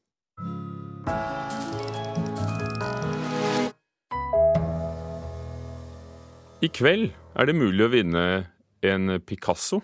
I 6.58 6.66
kveld 6.74 7.12
er 7.38 7.46
det 7.46 7.54
mulig 7.54 7.84
å 7.86 7.90
vinne 7.92 8.22
en 8.82 9.20
Picasso. 9.22 9.78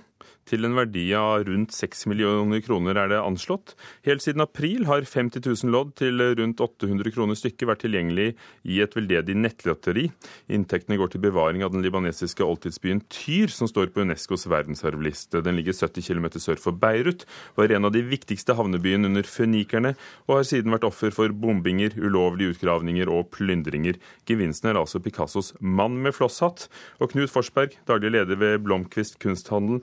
Til 0.49 0.67
en 0.67 0.77
verdi 0.77 1.07
av 1.17 1.45
rundt 1.49 1.75
6 1.75 2.07
millioner 2.11 2.63
kroner, 2.65 2.99
er 2.99 3.13
det 3.13 3.21
anslått. 3.21 3.75
Helt 4.07 4.25
siden 4.25 4.45
april 4.45 4.87
har 4.89 5.07
50 5.09 5.45
000 5.45 5.73
lodd 5.75 5.95
til 6.01 6.21
rundt 6.39 6.61
800 6.61 7.15
kroner 7.15 7.39
stykket 7.39 7.69
vært 7.71 7.85
tilgjengelig 7.85 8.29
i 8.69 8.81
et 8.85 8.97
veldedig 8.97 9.37
nettlotteri. 9.39 10.09
Inntektene 10.53 10.99
går 11.01 11.15
til 11.15 11.25
bevaring 11.25 11.65
av 11.65 11.73
den 11.75 11.85
libanesiske 11.85 12.45
oldtidsbyen 12.45 13.05
Tyr, 13.13 13.53
som 13.53 13.71
står 13.71 13.93
på 13.95 14.05
Unescos 14.05 14.47
verdensarvliste. 14.51 15.43
Den 15.45 15.59
ligger 15.59 15.77
70 15.77 16.09
km 16.09 16.29
sør 16.39 16.61
for 16.61 16.77
Beirut, 16.77 17.25
var 17.59 17.73
en 17.73 17.89
av 17.89 17.95
de 17.95 18.05
viktigste 18.07 18.57
havnebyene 18.59 19.09
under 19.11 19.29
fønikerne, 19.29 19.95
og 20.29 20.39
har 20.39 20.49
siden 20.49 20.75
vært 20.75 20.87
offer 20.89 21.15
for 21.15 21.33
bombinger, 21.33 21.97
ulovlige 22.01 22.57
utgravninger 22.57 23.11
og 23.13 23.31
plyndringer. 23.35 23.99
Gevinsten 24.29 24.73
er 24.73 24.81
altså 24.81 25.01
Picassos 25.03 25.53
mann 25.61 26.01
med 26.05 26.15
flosshatt. 26.17 26.69
Og 27.01 27.13
Knut 27.13 27.33
Forsberg, 27.33 27.77
daglig 27.89 28.15
leder 28.15 28.39
ved 28.41 28.63
Blomkvist 28.65 29.19
kunsthandel. 29.23 29.83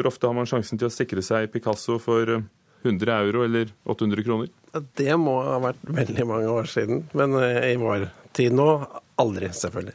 Hvor 0.00 0.08
ofte 0.08 0.28
har 0.30 0.32
man 0.32 0.48
sjansen 0.48 0.78
til 0.80 0.88
å 0.88 0.92
sikre 0.94 1.20
seg 1.20 1.50
Picasso 1.52 1.98
for 2.00 2.30
100 2.32 2.86
eh, 2.88 3.18
euro 3.26 3.42
eller 3.44 3.68
800 3.84 4.24
kroner? 4.24 4.46
Det 4.96 5.12
må 5.20 5.34
ha 5.44 5.58
vært 5.60 5.82
veldig 5.84 6.24
mange 6.24 6.46
år 6.48 6.70
siden. 6.72 7.02
Men 7.12 7.36
eh, 7.36 7.74
i 7.74 7.76
vår 7.76 8.06
tid 8.32 8.56
nå 8.56 8.64
aldri, 9.20 9.50
selvfølgelig. 9.52 9.92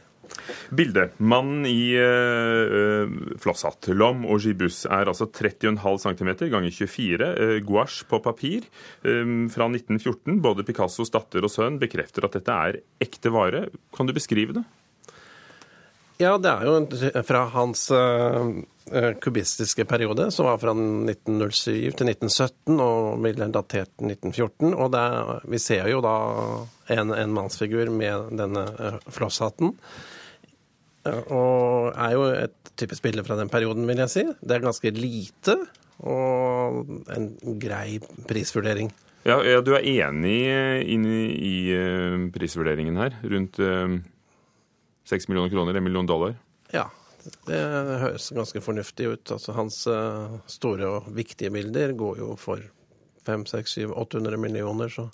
Bildet. 0.78 1.16
Mannen 1.18 1.64
i 1.66 1.96
uh, 1.98 3.10
flosshatt, 3.42 3.88
lom 3.98 4.22
og 4.30 4.46
gibus, 4.46 4.84
er 4.86 5.10
altså 5.10 5.26
30,5 5.26 5.98
cm 6.04 6.30
ganger 6.54 6.76
24. 6.76 7.32
Uh, 7.34 7.56
gouache 7.66 8.06
på 8.06 8.22
papir 8.22 8.70
um, 9.02 9.48
fra 9.50 9.66
1914. 9.72 10.38
Både 10.44 10.62
Picassos 10.68 11.10
datter 11.10 11.42
og 11.42 11.50
sønn 11.50 11.80
bekrefter 11.82 12.28
at 12.30 12.38
dette 12.38 12.60
er 12.68 12.78
ekte 13.02 13.34
vare. 13.34 13.66
Kan 13.96 14.06
du 14.06 14.14
beskrive 14.14 14.60
det? 14.60 14.64
Ja, 16.22 16.36
det 16.38 16.54
er 16.54 16.70
jo 16.70 17.22
fra 17.26 17.42
hans 17.58 17.88
kubistiske 19.20 19.84
periode, 19.84 20.30
som 20.30 20.46
var 20.46 20.58
fra 20.62 20.70
1907 20.70 21.96
til 21.98 22.10
1917, 22.12 22.76
og 22.78 23.22
ble 23.22 23.48
datert 23.50 23.90
1914. 23.98 24.74
Og 24.74 24.92
det, 24.94 25.06
vi 25.50 25.60
ser 25.62 25.88
jo 25.90 26.02
da 26.04 26.16
en, 26.94 27.10
en 27.10 27.34
mannsfigur 27.34 27.90
med 27.90 28.36
denne 28.38 28.62
uh, 28.78 29.00
flosshatten. 29.10 29.72
Uh, 31.06 31.22
og 31.34 31.96
er 31.96 32.14
jo 32.14 32.28
et 32.30 32.70
typisk 32.78 33.02
bilde 33.06 33.24
fra 33.26 33.38
den 33.40 33.50
perioden, 33.50 33.88
vil 33.88 34.04
jeg 34.04 34.12
si. 34.12 34.24
Det 34.38 34.58
er 34.58 34.66
ganske 34.66 34.92
lite, 34.94 35.56
og 36.06 36.84
en 37.16 37.30
grei 37.62 37.98
prisvurdering. 38.28 38.92
Ja, 39.26 39.40
ja 39.42 39.62
du 39.64 39.72
er 39.74 39.82
enig 39.82 40.36
i, 40.86 41.00
i 41.50 42.30
prisvurderingen 42.36 43.00
her, 43.00 43.18
rundt 43.26 43.58
6 45.06 45.28
millioner 45.30 45.50
kroner, 45.50 45.80
1 45.80 45.82
million 45.82 46.06
dollar? 46.06 46.36
Ja, 46.74 46.86
det 47.48 47.60
høres 48.02 48.30
ganske 48.34 48.62
fornuftig 48.64 49.10
ut. 49.12 49.34
Altså, 49.34 49.54
hans 49.56 49.82
uh, 49.90 50.38
store 50.50 50.90
og 50.98 51.12
viktige 51.16 51.52
bilder 51.54 51.94
går 51.98 52.22
jo 52.22 52.34
for 52.40 52.62
500-800 53.26 54.38
millioner, 54.38 54.92
så 54.92 55.08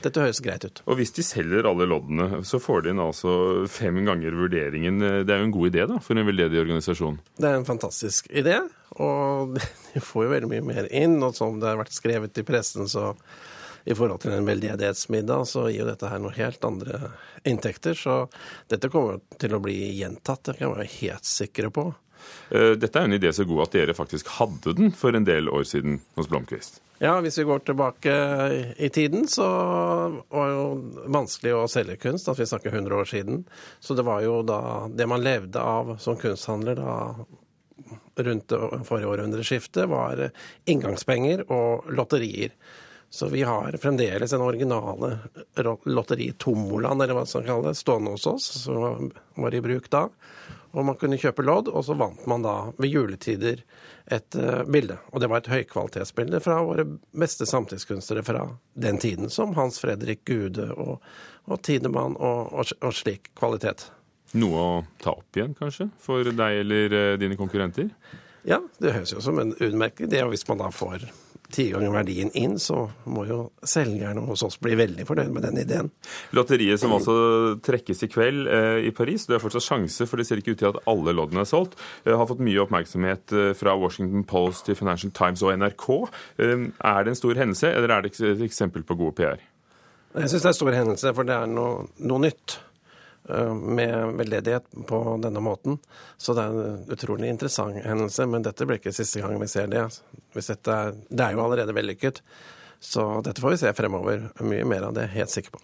dette 0.00 0.22
høres 0.22 0.40
greit 0.40 0.64
ut. 0.64 0.80
Og 0.88 0.96
hvis 1.00 1.12
de 1.16 1.24
selger 1.26 1.66
alle 1.68 1.86
loddene, 1.90 2.40
så 2.46 2.60
får 2.62 2.84
de 2.84 2.94
inn 2.94 3.02
altså 3.02 3.32
fem 3.70 3.98
ganger 4.06 4.36
vurderingen. 4.38 5.02
Det 5.26 5.34
er 5.34 5.42
jo 5.42 5.48
en 5.50 5.56
god 5.56 5.72
idé 5.72 5.86
da, 5.90 5.98
for 6.04 6.16
en 6.16 6.28
veldedig 6.28 6.62
organisasjon? 6.62 7.20
Det 7.36 7.50
er 7.50 7.58
en 7.58 7.68
fantastisk 7.68 8.30
idé, 8.32 8.56
og 8.96 9.58
de 9.92 10.04
får 10.04 10.26
jo 10.26 10.34
veldig 10.34 10.52
mye 10.54 10.66
mer 10.70 10.88
inn. 10.88 11.18
Og 11.26 11.36
som 11.36 11.60
det 11.60 11.68
har 11.68 11.80
vært 11.80 11.96
skrevet 11.96 12.40
i 12.40 12.46
pressen, 12.46 12.88
så 12.88 13.12
i 13.84 13.94
forhold 13.94 14.22
til 14.24 14.34
en 14.36 14.46
veldedighetsmiddag, 14.48 15.46
så 15.48 15.68
gir 15.68 15.84
jo 15.84 15.88
dette 15.88 16.10
her 16.10 16.20
noe 16.22 16.36
helt 16.36 16.64
andre 16.66 17.12
inntekter. 17.48 17.96
Så 17.96 18.20
dette 18.72 18.92
kommer 18.92 19.20
til 19.40 19.56
å 19.56 19.62
bli 19.62 19.78
gjentatt, 20.00 20.44
det 20.44 20.58
kan 20.58 20.72
vi 20.72 20.82
være 20.82 20.94
helt 21.00 21.28
sikre 21.28 21.72
på. 21.74 21.90
Eh, 22.50 22.76
dette 22.76 22.98
er 22.98 23.08
en 23.08 23.16
idé 23.16 23.32
så 23.32 23.46
god 23.48 23.64
at 23.64 23.74
dere 23.78 23.96
faktisk 23.96 24.28
hadde 24.36 24.74
den 24.76 24.94
for 24.96 25.16
en 25.16 25.26
del 25.26 25.48
år 25.48 25.64
siden 25.68 26.00
hos 26.18 26.28
Blomkvist. 26.28 26.80
Ja, 27.00 27.14
hvis 27.24 27.38
vi 27.38 27.46
går 27.48 27.62
tilbake 27.64 28.14
i 28.76 28.90
tiden, 28.92 29.24
så 29.28 29.46
var 30.28 30.50
det 30.50 30.56
jo 30.56 30.66
vanskelig 31.08 31.54
å 31.56 31.68
selge 31.72 31.96
kunst. 31.96 32.28
At 32.28 32.36
vi 32.36 32.48
snakker 32.48 32.74
100 32.74 32.96
år 32.96 33.08
siden. 33.08 33.44
Så 33.80 33.96
det 33.96 34.04
var 34.04 34.20
jo 34.20 34.42
da 34.44 34.60
det 34.92 35.06
man 35.08 35.24
levde 35.24 35.62
av 35.64 35.94
som 36.02 36.18
kunsthandler 36.20 36.76
da 36.76 36.98
rundt 38.20 38.52
forrige 38.84 39.08
århundreskifte, 39.08 39.86
var 39.88 40.26
inngangspenger 40.68 41.46
og 41.48 41.88
lotterier. 41.96 42.52
Så 43.12 43.26
vi 43.28 43.42
har 43.42 43.72
fremdeles 43.82 44.32
en 44.32 44.40
originale 44.40 45.18
lotteri-tomolaen, 45.84 47.00
eller 47.00 47.16
hva 47.16 47.24
man 47.26 47.46
kaller 47.46 47.72
det, 47.72 47.78
stående 47.80 48.14
hos 48.14 48.26
oss, 48.30 48.44
som 48.62 49.10
var 49.34 49.54
i 49.54 49.60
bruk 49.60 49.88
da. 49.90 50.04
Og 50.70 50.84
man 50.86 50.94
kunne 50.94 51.18
kjøpe 51.18 51.42
lodd, 51.42 51.66
og 51.74 51.82
så 51.82 51.96
vant 51.98 52.22
man 52.30 52.44
da 52.46 52.54
ved 52.78 52.92
juletider 52.94 53.64
et 54.06 54.36
uh, 54.38 54.62
bilde. 54.62 55.00
Og 55.10 55.22
det 55.22 55.28
var 55.32 55.42
et 55.42 55.50
høykvalitetsbilde 55.50 56.38
fra 56.44 56.60
våre 56.62 56.84
beste 57.10 57.48
samtidskunstnere 57.50 58.22
fra 58.22 58.44
den 58.78 59.00
tiden, 59.02 59.30
som 59.30 59.56
Hans 59.58 59.82
Fredrik 59.82 60.22
Gude 60.30 60.68
og, 60.70 61.00
og 61.50 61.62
Tidemann 61.66 62.14
og, 62.14 62.52
og, 62.54 62.70
og, 62.78 62.94
slik 62.94 63.32
kvalitet. 63.38 63.88
Noe 64.38 64.62
å 64.62 64.76
ta 65.02 65.16
opp 65.16 65.34
igjen, 65.34 65.56
kanskje, 65.58 65.88
for 65.98 66.30
deg 66.30 66.60
eller 66.62 66.94
uh, 66.94 67.16
dine 67.18 67.38
konkurrenter? 67.40 67.90
Ja, 68.46 68.62
det 68.78 68.94
høres 68.94 69.10
jo 69.16 69.24
som 69.24 69.42
en 69.42 69.50
utmerket 69.58 70.06
idé, 70.06 70.22
hvis 70.30 70.46
man 70.46 70.62
da 70.62 70.70
får 70.70 71.10
ti 71.52 71.68
ganger 71.72 71.92
verdien 71.94 72.30
inn, 72.38 72.56
så 72.62 72.84
må 73.10 73.24
jo 73.28 73.40
selgerne 73.66 74.22
hos 74.28 74.44
oss 74.46 74.58
bli 74.62 74.76
veldig 74.78 75.06
fornøyd 75.08 75.34
med 75.34 75.46
den 75.46 75.60
ideen. 75.62 75.90
Lotteriet 76.36 76.80
som 76.82 76.94
altså 76.96 77.14
trekkes 77.64 78.04
i 78.06 78.10
kveld 78.10 78.48
eh, 78.50 78.88
i 78.88 78.94
Paris, 78.96 79.26
det 79.28 79.36
er 79.36 79.44
fortsatt 79.44 79.66
sjanse, 79.66 80.08
for 80.08 80.20
det 80.20 80.28
ser 80.28 80.42
ikke 80.42 80.54
ut 80.56 80.62
til 80.62 80.70
at 80.72 80.80
alle 80.90 81.14
loddene 81.16 81.44
er 81.44 81.50
solgt, 81.50 81.78
eh, 82.04 82.14
har 82.14 82.28
fått 82.30 82.42
mye 82.44 82.62
oppmerksomhet 82.64 83.36
eh, 83.36 83.52
fra 83.58 83.76
Washington 83.80 84.26
Post 84.28 84.68
til 84.68 84.78
Financial 84.78 85.12
Times 85.16 85.44
og 85.44 85.54
NRK. 85.60 85.86
Eh, 86.40 86.66
er 86.70 87.04
det 87.06 87.14
en 87.14 87.22
stor 87.22 87.44
hendelse, 87.44 87.74
eller 87.74 87.96
er 87.96 88.06
det 88.06 88.16
et 88.18 88.44
eksempel 88.46 88.86
på 88.86 88.98
god 89.00 89.16
PR? 89.20 89.46
Jeg 90.10 90.30
syns 90.30 90.42
det 90.42 90.48
er 90.48 90.54
en 90.54 90.58
stor 90.58 90.74
hendelse, 90.74 91.14
for 91.14 91.28
det 91.28 91.36
er 91.36 91.50
noe, 91.50 91.86
noe 92.02 92.24
nytt. 92.24 92.58
Eh, 93.28 93.54
med 93.54 94.14
veldedighet 94.16 94.64
på 94.86 95.20
denne 95.22 95.40
måten. 95.40 95.78
Så 96.16 96.34
det 96.34 96.42
er 96.42 96.54
en 96.56 96.86
utrolig 96.90 97.28
interessant 97.28 97.76
hendelse, 97.84 98.26
men 98.26 98.44
dette 98.46 98.66
blir 98.66 98.80
ikke 98.80 98.94
siste 98.96 99.20
gang 99.20 99.36
vi 99.40 99.48
ser 99.50 99.68
det. 99.70 99.82
Er, 100.34 100.94
det 101.10 101.26
er 101.26 101.36
jo 101.36 101.42
allerede 101.44 101.74
vellykket, 101.76 102.22
så 102.80 103.20
dette 103.24 103.42
får 103.44 103.54
vi 103.54 103.60
se 103.60 103.74
fremover. 103.76 104.30
Mye 104.40 104.64
mer 104.64 104.88
av 104.88 104.96
det, 104.96 105.10
helt 105.12 105.32
sikker 105.32 105.58
på. 105.58 105.62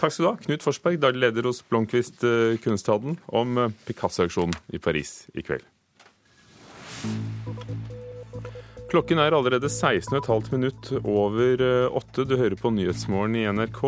Takk 0.00 0.14
skal 0.14 0.24
du 0.24 0.30
ha, 0.30 0.36
Knut 0.46 0.64
Forsberg, 0.64 0.96
daglig 1.02 1.26
leder 1.26 1.50
hos 1.50 1.60
Blomkvist 1.68 2.24
eh, 2.24 2.56
Kunsthallen, 2.64 3.20
om 3.28 3.60
eh, 3.60 3.76
Picasso-auksjonen 3.86 4.56
i 4.72 4.80
Paris 4.82 5.26
i 5.36 5.44
kveld. 5.44 5.68
Klokken 8.90 9.20
er 9.20 9.36
allerede 9.36 9.68
16,5 9.68 10.50
minutt 10.52 10.90
over 11.00 11.62
åtte. 11.96 12.26
Du 12.28 12.36
hører 12.36 12.58
på 12.60 12.72
Nyhetsmorgen 12.74 13.38
i 13.40 13.46
NRK. 13.48 13.80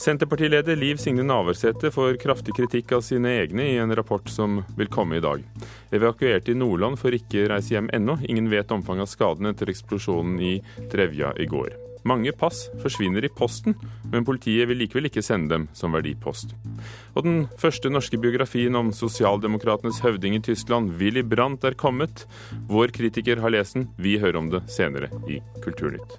Senterpartileder 0.00 0.76
Liv 0.76 0.96
Signe 0.96 1.22
Navarsete 1.22 1.90
får 1.92 2.14
kraftig 2.22 2.54
kritikk 2.56 2.92
av 2.96 3.02
sine 3.04 3.34
egne 3.42 3.66
i 3.68 3.74
en 3.76 3.92
rapport 3.92 4.28
som 4.32 4.62
vil 4.78 4.88
komme 4.88 5.18
i 5.18 5.20
dag. 5.20 5.42
Evakuerte 5.92 6.54
i 6.54 6.56
Nordland 6.56 6.96
får 6.96 7.18
ikke 7.18 7.42
reise 7.52 7.74
hjem 7.74 7.90
ennå. 7.92 8.16
Ingen 8.24 8.48
vet 8.48 8.72
omfanget 8.72 9.04
av 9.04 9.10
skadene 9.12 9.52
etter 9.52 9.68
eksplosjonen 9.68 10.38
i 10.40 10.54
Drevja 10.88 11.34
i 11.36 11.44
går. 11.50 11.76
Mange 12.08 12.32
pass 12.32 12.62
forsvinner 12.80 13.28
i 13.28 13.32
posten, 13.42 13.76
men 14.08 14.24
politiet 14.24 14.70
vil 14.70 14.80
likevel 14.80 15.10
ikke 15.10 15.26
sende 15.26 15.52
dem 15.52 15.68
som 15.76 15.92
verdipost. 15.92 16.56
Og 17.12 17.28
den 17.28 17.44
første 17.60 17.92
norske 17.92 18.16
biografien 18.24 18.80
om 18.80 18.94
sosialdemokratenes 18.96 20.00
høvding 20.00 20.38
i 20.38 20.44
Tyskland, 20.48 20.96
Willy 20.96 21.26
Brandt, 21.28 21.68
er 21.68 21.76
kommet. 21.76 22.24
Vår 22.72 22.96
kritiker 22.96 23.44
har 23.44 23.52
lest 23.52 23.76
den. 23.76 23.90
Vi 24.00 24.16
hører 24.16 24.40
om 24.40 24.48
det 24.56 24.64
senere 24.72 25.12
i 25.28 25.42
Kulturnytt. 25.60 26.16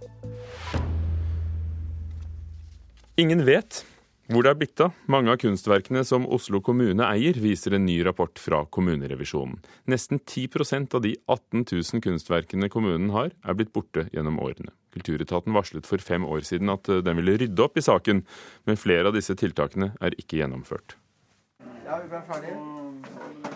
Ingen 3.21 3.43
vet 3.45 3.83
hvor 4.31 4.45
det 4.45 4.49
er 4.49 4.57
blitt 4.57 4.81
av 4.81 4.95
mange 5.11 5.29
av 5.33 5.37
kunstverkene 5.41 6.01
som 6.07 6.23
Oslo 6.31 6.61
kommune 6.63 7.03
eier, 7.05 7.35
viser 7.37 7.75
en 7.75 7.83
ny 7.85 7.97
rapport 8.07 8.39
fra 8.39 8.61
kommunerevisjonen. 8.73 9.59
Nesten 9.91 10.21
10% 10.23 10.95
av 10.97 11.03
de 11.03 11.11
18 11.27 11.65
000 11.67 12.03
kunstverkene 12.05 12.69
kommunen 12.71 13.11
har, 13.13 13.33
er 13.43 13.57
blitt 13.59 13.73
borte 13.75 14.07
gjennom 14.15 14.39
årene. 14.41 14.71
Kulturetaten 14.95 15.53
varslet 15.53 15.85
for 15.85 16.01
fem 16.01 16.25
år 16.25 16.47
siden 16.47 16.71
at 16.73 16.87
den 16.87 17.19
ville 17.19 17.35
rydde 17.43 17.65
opp 17.67 17.77
i 17.77 17.85
saken, 17.85 18.23
men 18.65 18.79
flere 18.79 19.11
av 19.11 19.19
disse 19.19 19.35
tiltakene 19.37 19.91
er 20.01 20.17
ikke 20.17 20.39
gjennomført. 20.41 20.95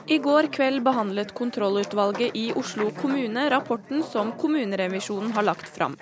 I 0.06 0.18
går 0.22 0.52
kveld 0.54 0.84
behandlet 0.86 1.34
kontrollutvalget 1.34 2.36
i 2.38 2.50
Oslo 2.60 2.92
kommune 3.00 3.48
rapporten 3.50 4.04
som 4.06 4.36
kommunerevisjonen 4.38 5.32
har 5.34 5.48
lagt 5.48 5.72
fram. 5.72 5.96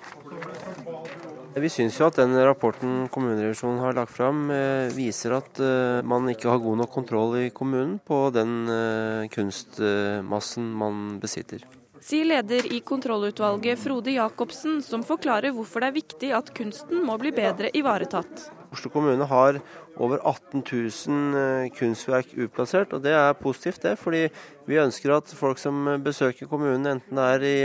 Vi 1.54 1.70
syns 1.70 2.00
jo 2.00 2.08
at 2.08 2.18
den 2.18 2.34
rapporten 2.42 3.04
kommunerevisjonen 3.14 3.78
har 3.84 3.94
lagt 3.94 4.16
fram, 4.16 4.48
eh, 4.50 4.90
viser 4.96 5.36
at 5.38 5.60
eh, 5.62 6.02
man 6.02 6.26
ikke 6.32 6.50
har 6.50 6.62
god 6.64 6.80
nok 6.82 6.90
kontroll 6.90 7.36
i 7.44 7.52
kommunen 7.54 8.00
på 8.02 8.26
den 8.34 8.66
eh, 8.74 9.28
kunstmassen 9.30 10.72
man 10.74 11.20
besitter. 11.22 11.62
Sier 12.04 12.26
leder 12.26 12.66
i 12.74 12.82
kontrollutvalget 12.84 13.80
Frode 13.80 14.16
Jacobsen, 14.16 14.82
som 14.82 15.06
forklarer 15.06 15.54
hvorfor 15.54 15.86
det 15.86 15.92
er 15.92 16.00
viktig 16.00 16.34
at 16.36 16.50
kunsten 16.58 17.06
må 17.06 17.20
bli 17.22 17.32
bedre 17.32 17.70
ivaretatt. 17.78 18.50
Oslo 18.74 18.90
kommune 18.90 19.30
har 19.30 19.62
over 20.02 20.20
18 20.24 20.64
000 20.66 21.70
kunstverk 21.78 22.34
utplassert, 22.34 22.94
og 22.94 23.04
det 23.06 23.14
er 23.14 23.36
positivt, 23.38 23.84
det. 23.84 23.98
Fordi 24.02 24.28
vi 24.70 24.80
ønsker 24.80 25.12
at 25.14 25.34
folk 25.36 25.60
som 25.62 25.86
besøker 26.04 26.48
kommunen, 26.50 26.88
enten 26.88 27.20
det 27.20 27.28
er 27.36 27.46
i, 27.46 27.58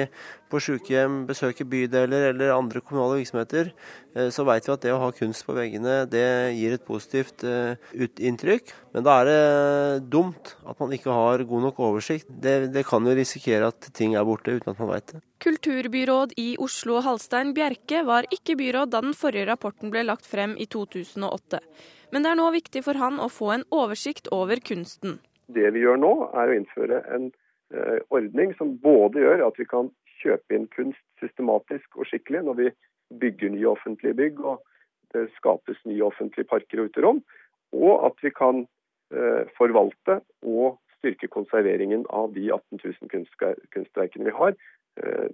på 0.51 0.61
sykehjem, 0.63 1.23
besøker 1.29 1.69
bydeler 1.69 2.31
eller 2.33 2.55
andre 2.55 2.83
kommunale 2.85 3.21
virksomheter, 3.21 3.71
eh, 4.17 4.29
så 4.35 4.45
vet 4.49 4.67
vi 4.67 4.75
at 4.75 4.85
det 4.85 4.95
å 4.95 5.01
ha 5.03 5.11
kunst 5.15 5.45
på 5.47 5.57
veggene, 5.57 6.01
det 6.11 6.25
gir 6.57 6.75
et 6.77 6.85
positivt 6.87 7.45
eh, 7.49 7.77
inntrykk. 7.95 8.73
Men 8.97 9.07
da 9.07 9.19
er 9.21 9.29
det 9.29 10.09
dumt 10.11 10.55
at 10.69 10.81
man 10.81 10.95
ikke 10.97 11.15
har 11.15 11.45
god 11.49 11.69
nok 11.69 11.83
oversikt. 11.91 12.29
Det, 12.29 12.73
det 12.75 12.87
kan 12.89 13.05
jo 13.07 13.17
risikere 13.17 13.71
at 13.73 13.91
ting 13.97 14.17
er 14.17 14.27
borte 14.29 14.57
uten 14.57 14.73
at 14.73 14.81
man 14.81 14.93
vet 14.95 15.15
det. 15.15 15.23
Kulturbyråd 15.45 16.35
i 16.41 16.49
Oslo 16.59 16.99
Halstein 17.05 17.53
Bjerke 17.55 18.03
var 18.09 18.27
ikke 18.35 18.57
byråd 18.59 18.91
da 18.91 19.05
den 19.05 19.15
forrige 19.15 19.47
rapporten 19.53 19.93
ble 19.95 20.03
lagt 20.09 20.27
frem 20.27 20.57
i 20.59 20.67
2008. 20.67 21.63
Men 22.13 22.25
det 22.25 22.33
er 22.33 22.39
nå 22.41 22.49
viktig 22.55 22.83
for 22.87 22.99
han 23.01 23.21
å 23.21 23.29
få 23.33 23.53
en 23.55 23.67
oversikt 23.75 24.31
over 24.35 24.61
kunsten. 24.65 25.19
Det 25.53 25.69
vi 25.75 25.85
gjør 25.85 26.01
nå, 26.01 26.13
er 26.37 26.51
å 26.51 26.57
innføre 26.57 27.03
en 27.15 27.31
eh, 27.75 27.99
ordning 28.15 28.55
som 28.59 28.77
både 28.83 29.25
gjør 29.25 29.47
at 29.49 29.61
vi 29.61 29.69
kan 29.69 29.91
kjøpe 30.23 30.57
inn 30.57 30.67
kunst 30.75 31.05
systematisk 31.23 31.99
og 31.99 32.09
skikkelig 32.09 32.45
når 32.47 32.59
vi 32.63 32.71
bygger 33.23 33.55
nye 33.55 33.71
offentlige 33.71 34.17
bygg 34.19 34.41
og 34.45 34.65
det 35.15 35.29
skapes 35.39 35.79
nye 35.89 36.05
offentlige 36.05 36.49
parker 36.49 36.83
og 36.83 36.91
uterom, 36.91 37.23
og 37.73 38.05
at 38.11 38.19
vi 38.25 38.33
kan 38.35 38.65
eh, 39.15 39.49
forvalte 39.57 40.19
og 40.45 40.77
styrke 40.99 41.31
konserveringen 41.33 42.05
av 42.13 42.35
de 42.35 42.49
18 42.51 42.83
000 42.83 43.63
kunstverkene 43.73 44.29
vi 44.29 44.35
har, 44.37 44.57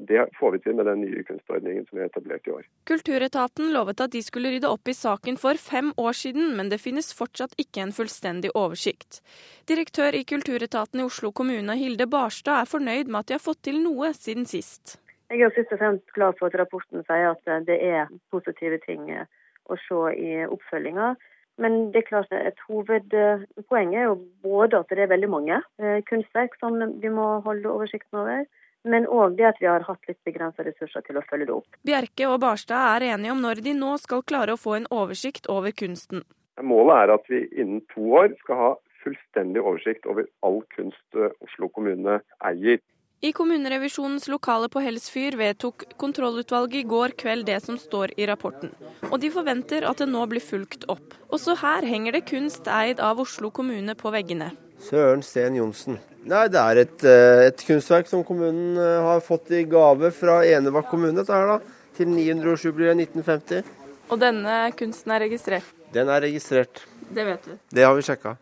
det 0.09 0.27
får 0.39 0.53
vi 0.53 0.59
til 0.65 0.77
med 0.79 0.87
den 0.87 1.01
nye 1.05 1.23
kunstordningen 1.27 1.87
som 1.87 1.99
vi 1.99 2.03
har 2.03 2.11
etablert 2.11 2.47
i 2.49 2.53
år. 2.55 2.67
Kulturetaten 2.91 3.73
lovet 3.75 4.03
at 4.05 4.13
de 4.13 4.23
skulle 4.25 4.53
rydde 4.55 4.71
opp 4.71 4.89
i 4.91 4.97
saken 4.97 5.39
for 5.41 5.61
fem 5.61 5.93
år 6.01 6.17
siden, 6.19 6.53
men 6.59 6.71
det 6.73 6.83
finnes 6.83 7.13
fortsatt 7.17 7.57
ikke 7.61 7.85
en 7.85 7.95
fullstendig 7.97 8.53
oversikt. 8.55 9.23
Direktør 9.71 10.17
i 10.19 10.25
Kulturetaten 10.29 11.01
i 11.01 11.07
Oslo 11.07 11.33
kommune, 11.33 11.79
Hilde 11.81 12.07
Barstad, 12.11 12.63
er 12.63 12.71
fornøyd 12.71 13.09
med 13.09 13.23
at 13.23 13.31
de 13.31 13.39
har 13.39 13.45
fått 13.45 13.63
til 13.69 13.81
noe 13.85 14.13
siden 14.17 14.49
sist. 14.49 14.99
Jeg 15.33 15.47
er 15.47 15.55
først 15.57 15.73
og 15.73 15.81
fremst 15.81 16.17
glad 16.17 16.37
for 16.39 16.51
at 16.51 16.59
rapporten 16.61 17.07
sier 17.09 17.31
at 17.33 17.67
det 17.69 17.79
er 17.83 18.11
positive 18.31 18.79
ting 18.85 19.09
å 19.15 19.79
se 19.87 20.03
i 20.21 20.35
oppfølginga. 20.45 21.15
Men 21.63 21.93
det 21.95 22.03
er 22.03 22.09
klart 22.09 22.33
et 22.35 22.59
hovedpoeng 22.67 23.95
er 23.95 24.09
jo 24.09 24.17
både 24.43 24.81
at 24.83 24.91
det 24.91 25.05
er 25.05 25.13
veldig 25.13 25.31
mange 25.31 25.61
eh, 25.79 26.01
kunstverk 26.09 26.57
som 26.59 26.81
vi 27.01 27.13
må 27.15 27.27
holde 27.47 27.71
oversikten 27.71 28.19
over 28.25 28.43
men 28.85 29.09
òg 29.09 29.37
det 29.39 29.49
at 29.49 29.61
vi 29.61 29.69
har 29.69 29.85
hatt 29.89 30.09
litt 30.09 30.21
begrensa 30.29 30.65
ressurser 30.67 31.05
til 31.07 31.19
å 31.19 31.25
følge 31.29 31.49
det 31.49 31.57
opp. 31.57 31.79
Bjerke 31.89 32.29
og 32.31 32.41
Barstad 32.45 32.97
er 32.97 33.09
enige 33.15 33.35
om 33.35 33.43
når 33.45 33.63
de 33.65 33.75
nå 33.79 33.97
skal 34.03 34.25
klare 34.29 34.55
å 34.55 34.61
få 34.61 34.79
en 34.79 34.89
oversikt 34.95 35.49
over 35.53 35.75
kunsten. 35.77 36.25
Målet 36.63 36.97
er 37.03 37.15
at 37.17 37.31
vi 37.33 37.45
innen 37.51 37.83
to 37.95 38.11
år 38.21 38.35
skal 38.45 38.61
ha 38.61 38.73
fullstendig 39.05 39.63
oversikt 39.63 40.07
over 40.09 40.29
all 40.47 40.63
kunst 40.77 41.19
eh, 41.19 41.33
Oslo 41.45 41.69
kommune 41.73 42.21
eier. 42.47 42.81
I 43.25 43.31
kommunerevisjonens 43.33 44.27
lokale 44.29 44.69
på 44.69 44.83
Helsfyr 44.85 45.39
vedtok 45.41 45.87
kontrollutvalget 46.01 46.83
i 46.83 46.89
går 46.89 47.15
kveld 47.21 47.47
det 47.49 47.57
som 47.65 47.79
står 47.81 48.13
i 48.21 48.27
rapporten. 48.29 48.75
Og 49.09 49.17
de 49.23 49.31
forventer 49.33 49.87
at 49.89 50.03
det 50.03 50.11
nå 50.11 50.27
blir 50.29 50.45
fulgt 50.45 50.85
opp. 50.93 51.17
Også 51.33 51.57
her 51.63 51.87
henger 51.89 52.19
det 52.19 52.27
kunst 52.29 52.69
eid 52.69 53.01
av 53.01 53.23
Oslo 53.25 53.49
kommune 53.49 53.97
på 53.97 54.13
veggene. 54.13 54.51
Søren 54.83 55.23
Sten 55.23 55.57
Johnsen. 55.59 55.99
Nei, 56.25 56.49
Det 56.49 56.61
er 56.61 56.77
et, 56.77 57.05
eh, 57.05 57.47
et, 57.49 57.67
kunstverk 57.67 58.09
som 58.09 58.25
kommunen 58.25 58.79
eh, 58.79 59.03
har 59.03 59.21
fått 59.21 59.51
i 59.51 59.65
gave 59.65 60.11
fra 60.11 60.41
Enebakk 60.45 60.89
kommune 60.89 61.15
dette 61.15 61.33
her 61.33 61.47
da, 61.47 61.59
til 61.97 62.07
900-årsjubileet 62.07 62.97
1950. 62.97 63.65
Og 64.11 64.21
denne 64.21 64.73
kunsten 64.77 65.13
er 65.13 65.21
registrert? 65.21 65.69
Den 65.93 66.09
er 66.09 66.21
registrert. 66.25 66.83
Det 67.11 67.25
vet 67.25 67.45
du? 67.45 67.59
Det 67.71 67.85
har 67.85 67.95
vi 67.95 68.03
sjekka. 68.03 68.37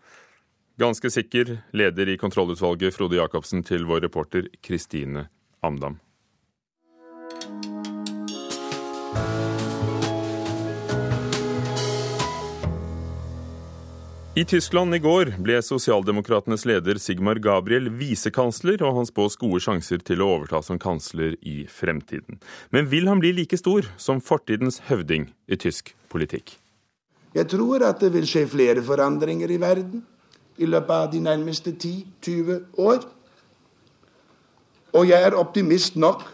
Ganske 0.79 1.11
sikker 1.11 1.59
leder 1.73 2.09
i 2.09 2.17
kontrollutvalget 2.17 2.95
Frode 2.95 3.19
Jacobsen 3.19 3.63
til 3.67 3.85
vår 3.85 4.07
reporter 4.07 4.49
Kristine 4.63 5.27
Amdam. 5.63 5.99
I 14.35 14.45
Tyskland 14.45 14.95
i 14.95 14.99
går 14.99 15.35
ble 15.45 15.59
sosialdemokratenes 15.61 16.63
leder 16.65 16.97
Sigmar 16.97 17.37
Gabriel 17.45 17.91
visekansler, 17.93 18.81
og 18.81 18.95
han 18.97 19.05
spås 19.05 19.35
gode 19.37 19.59
sjanser 19.61 20.01
til 20.01 20.23
å 20.25 20.29
overta 20.39 20.63
som 20.65 20.79
kansler 20.81 21.35
i 21.45 21.67
fremtiden. 21.69 22.39
Men 22.73 22.89
vil 22.89 23.11
han 23.13 23.21
bli 23.21 23.35
like 23.37 23.59
stor 23.61 23.91
som 24.01 24.23
fortidens 24.25 24.81
høvding 24.89 25.27
i 25.53 25.59
tysk 25.61 25.93
politikk? 26.09 26.55
Jeg 27.37 27.51
tror 27.53 27.85
at 27.85 28.01
det 28.01 28.09
vil 28.15 28.25
skje 28.25 28.47
flere 28.49 28.81
forandringer 28.87 29.53
i 29.53 29.61
verden 29.61 30.01
i 30.57 30.65
løpet 30.65 30.97
av 30.97 31.13
de 31.13 31.21
nærmeste 31.29 31.77
10-20 31.77 32.81
år. 32.81 33.05
Og 34.97 35.13
jeg 35.13 35.29
er 35.29 35.37
optimist 35.37 36.01
nok 36.01 36.25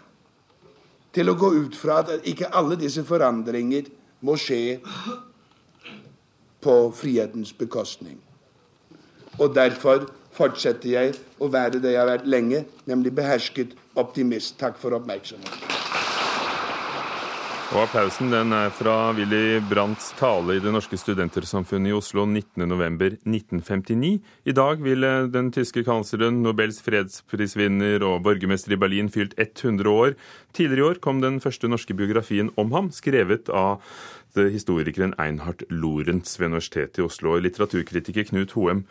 til 1.18 1.34
å 1.34 1.34
gå 1.34 1.50
ut 1.64 1.74
fra 1.74 2.04
at 2.04 2.30
ikke 2.30 2.54
alle 2.54 2.78
disse 2.78 3.02
forandringer 3.02 3.90
må 4.22 4.38
skje 4.38 4.78
på 6.60 6.76
frihetens 6.94 7.52
bekostning. 7.52 8.18
Og 9.38 9.54
derfor 9.54 10.08
fortsetter 10.34 10.90
jeg 10.90 11.18
å 11.38 11.50
være 11.52 11.82
det 11.82 11.94
jeg 11.94 12.02
har 12.02 12.10
vært 12.10 12.30
lenge, 12.30 12.64
nemlig 12.90 13.14
behersket 13.18 13.76
optimist. 13.98 14.58
Takk 14.60 14.78
for 14.80 14.98
oppmerksomheten. 14.98 15.77
Og 17.68 17.82
Applausen 17.82 18.30
den 18.32 18.52
er 18.56 18.70
fra 18.72 19.10
Willy 19.12 19.58
Brandts 19.68 20.14
tale 20.16 20.54
i 20.56 20.60
Det 20.64 20.70
norske 20.72 20.96
studentersamfunnet 20.96 21.90
i 21.90 21.96
Oslo 21.98 22.22
19.11.1959. 22.24 24.22
I 24.48 24.54
dag 24.56 24.80
ville 24.80 25.10
den 25.28 25.50
tyske 25.52 25.82
kansleren, 25.84 26.38
Nobels 26.40 26.80
fredsprisvinner 26.80 28.00
og 28.08 28.22
borgermester 28.24 28.72
i 28.72 28.78
Berlin 28.80 29.12
fylt 29.12 29.36
100 29.36 29.84
år. 29.84 30.16
Tidligere 30.56 30.80
i 30.80 30.86
år 30.94 31.02
kom 31.04 31.20
den 31.20 31.42
første 31.44 31.68
norske 31.68 31.92
biografien 31.92 32.48
om 32.56 32.72
ham, 32.72 32.88
skrevet 32.88 33.52
av 33.52 33.84
historikeren 34.32 35.12
Einhard 35.20 35.66
Lorentz 35.68 36.40
ved 36.40 36.54
Universitetet 36.54 37.02
i 37.02 37.04
Oslo 37.04 37.36
og 37.36 37.44
litteraturkritiker 37.44 38.30
Knut 38.32 38.56
Hoem. 38.56 38.86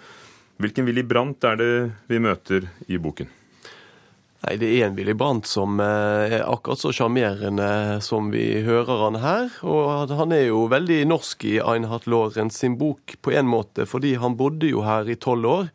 Hvilken 0.62 0.86
Willy 0.86 1.02
Brandt 1.02 1.50
er 1.50 1.58
det 1.58 1.74
vi 2.14 2.22
møter 2.22 2.70
i 2.86 3.02
boken? 3.02 3.34
Nei, 4.46 4.56
Det 4.62 4.68
er 4.70 4.86
en 4.86 4.98
Willy 4.98 5.16
Brandt 5.18 5.48
som 5.50 5.80
eh, 5.82 6.38
er 6.38 6.44
akkurat 6.46 6.82
så 6.82 6.92
sjarmerende 6.94 8.02
som 8.06 8.30
vi 8.34 8.62
hører 8.68 9.06
han 9.08 9.22
her. 9.24 9.48
Og 9.66 10.14
han 10.14 10.36
er 10.36 10.50
jo 10.52 10.68
veldig 10.70 11.00
norsk 11.10 11.48
i 11.50 11.56
Einhard 11.64 12.06
Lorentz 12.06 12.62
sin 12.62 12.78
bok 12.78 13.18
på 13.26 13.34
en 13.34 13.50
måte, 13.50 13.88
fordi 13.90 14.14
han 14.22 14.38
bodde 14.38 14.70
jo 14.70 14.86
her 14.86 15.10
i 15.10 15.18
tolv 15.18 15.50
år. 15.50 15.74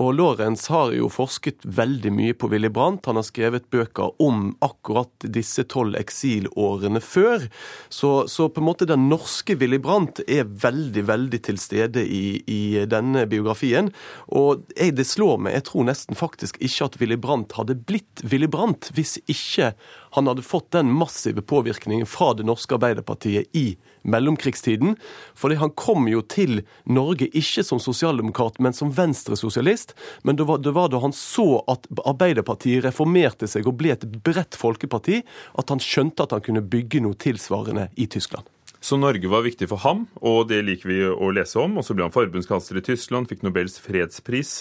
Og 0.00 0.14
Lorentz 0.16 0.66
har 0.72 0.92
jo 0.96 1.08
forsket 1.12 1.64
veldig 1.64 2.12
mye 2.14 2.36
på 2.38 2.48
Willy 2.52 2.70
Brandt. 2.72 3.06
Han 3.08 3.18
har 3.20 3.26
skrevet 3.26 3.68
bøker 3.72 4.14
om 4.22 4.52
akkurat 4.64 5.26
disse 5.34 5.64
tolv 5.68 5.96
eksilårene 5.98 7.02
før. 7.04 7.48
Så, 7.92 8.12
så, 8.30 8.48
på 8.48 8.62
en 8.62 8.68
måte 8.68 8.88
den 8.88 9.08
norske 9.10 9.56
Willy 9.60 9.80
Brandt 9.82 10.22
er 10.26 10.48
veldig, 10.48 11.06
veldig 11.10 11.42
til 11.48 11.60
stede 11.60 12.04
i, 12.06 12.40
i 12.46 12.62
denne 12.88 13.26
biografien. 13.30 13.92
Og 14.32 14.64
jeg, 14.76 14.96
det 14.98 15.08
slår 15.08 15.42
meg, 15.42 15.58
jeg 15.58 15.68
tror 15.68 15.88
nesten 15.90 16.18
faktisk 16.18 16.60
ikke 16.62 16.88
at 16.88 17.00
Willy 17.02 17.20
Brandt 17.20 17.56
hadde 17.58 17.76
blitt 17.76 18.24
Willy 18.28 18.48
Brandt 18.50 18.92
hvis 18.96 19.18
ikke 19.30 19.72
han 20.14 20.28
hadde 20.28 20.44
fått 20.44 20.70
den 20.76 20.92
massive 20.92 21.42
påvirkningen 21.42 22.06
fra 22.06 22.32
det 22.36 22.44
norske 22.44 22.76
Arbeiderpartiet 22.76 23.56
i 23.56 23.76
mellomkrigstiden. 24.02 24.96
Fordi 25.34 25.56
han 25.60 25.72
kom 25.78 26.08
jo 26.10 26.20
til 26.22 26.60
Norge 26.84 27.30
ikke 27.32 27.64
som 27.64 27.80
sosialdemokrat, 27.80 28.60
men 28.60 28.76
som 28.76 28.92
venstresosialist. 28.92 29.94
Men 30.22 30.36
det 30.36 30.44
var, 30.48 30.60
det 30.60 30.74
var 30.76 30.92
da 30.92 31.00
han 31.00 31.16
så 31.16 31.62
at 31.70 31.88
Arbeiderpartiet 32.04 32.84
reformerte 32.84 33.48
seg 33.48 33.68
og 33.68 33.78
ble 33.80 33.94
et 33.96 34.04
bredt 34.24 34.58
folkeparti, 34.58 35.22
at 35.56 35.72
han 35.72 35.80
skjønte 35.80 36.26
at 36.26 36.36
han 36.36 36.44
kunne 36.44 36.64
bygge 36.64 37.00
noe 37.04 37.16
tilsvarende 37.16 37.88
i 37.96 38.08
Tyskland. 38.10 38.44
Så 38.82 38.98
Norge 38.98 39.28
var 39.30 39.44
viktig 39.46 39.68
for 39.70 39.78
ham, 39.84 40.08
og 40.26 40.48
det 40.50 40.58
liker 40.66 40.90
vi 40.90 41.00
å 41.06 41.28
lese 41.32 41.60
om. 41.62 41.76
Og 41.78 41.86
så 41.86 41.94
ble 41.94 42.04
han 42.04 42.14
forbundskansler 42.14 42.80
i 42.80 42.86
Tyskland, 42.90 43.30
fikk 43.30 43.44
Nobels 43.46 43.78
fredspris. 43.80 44.56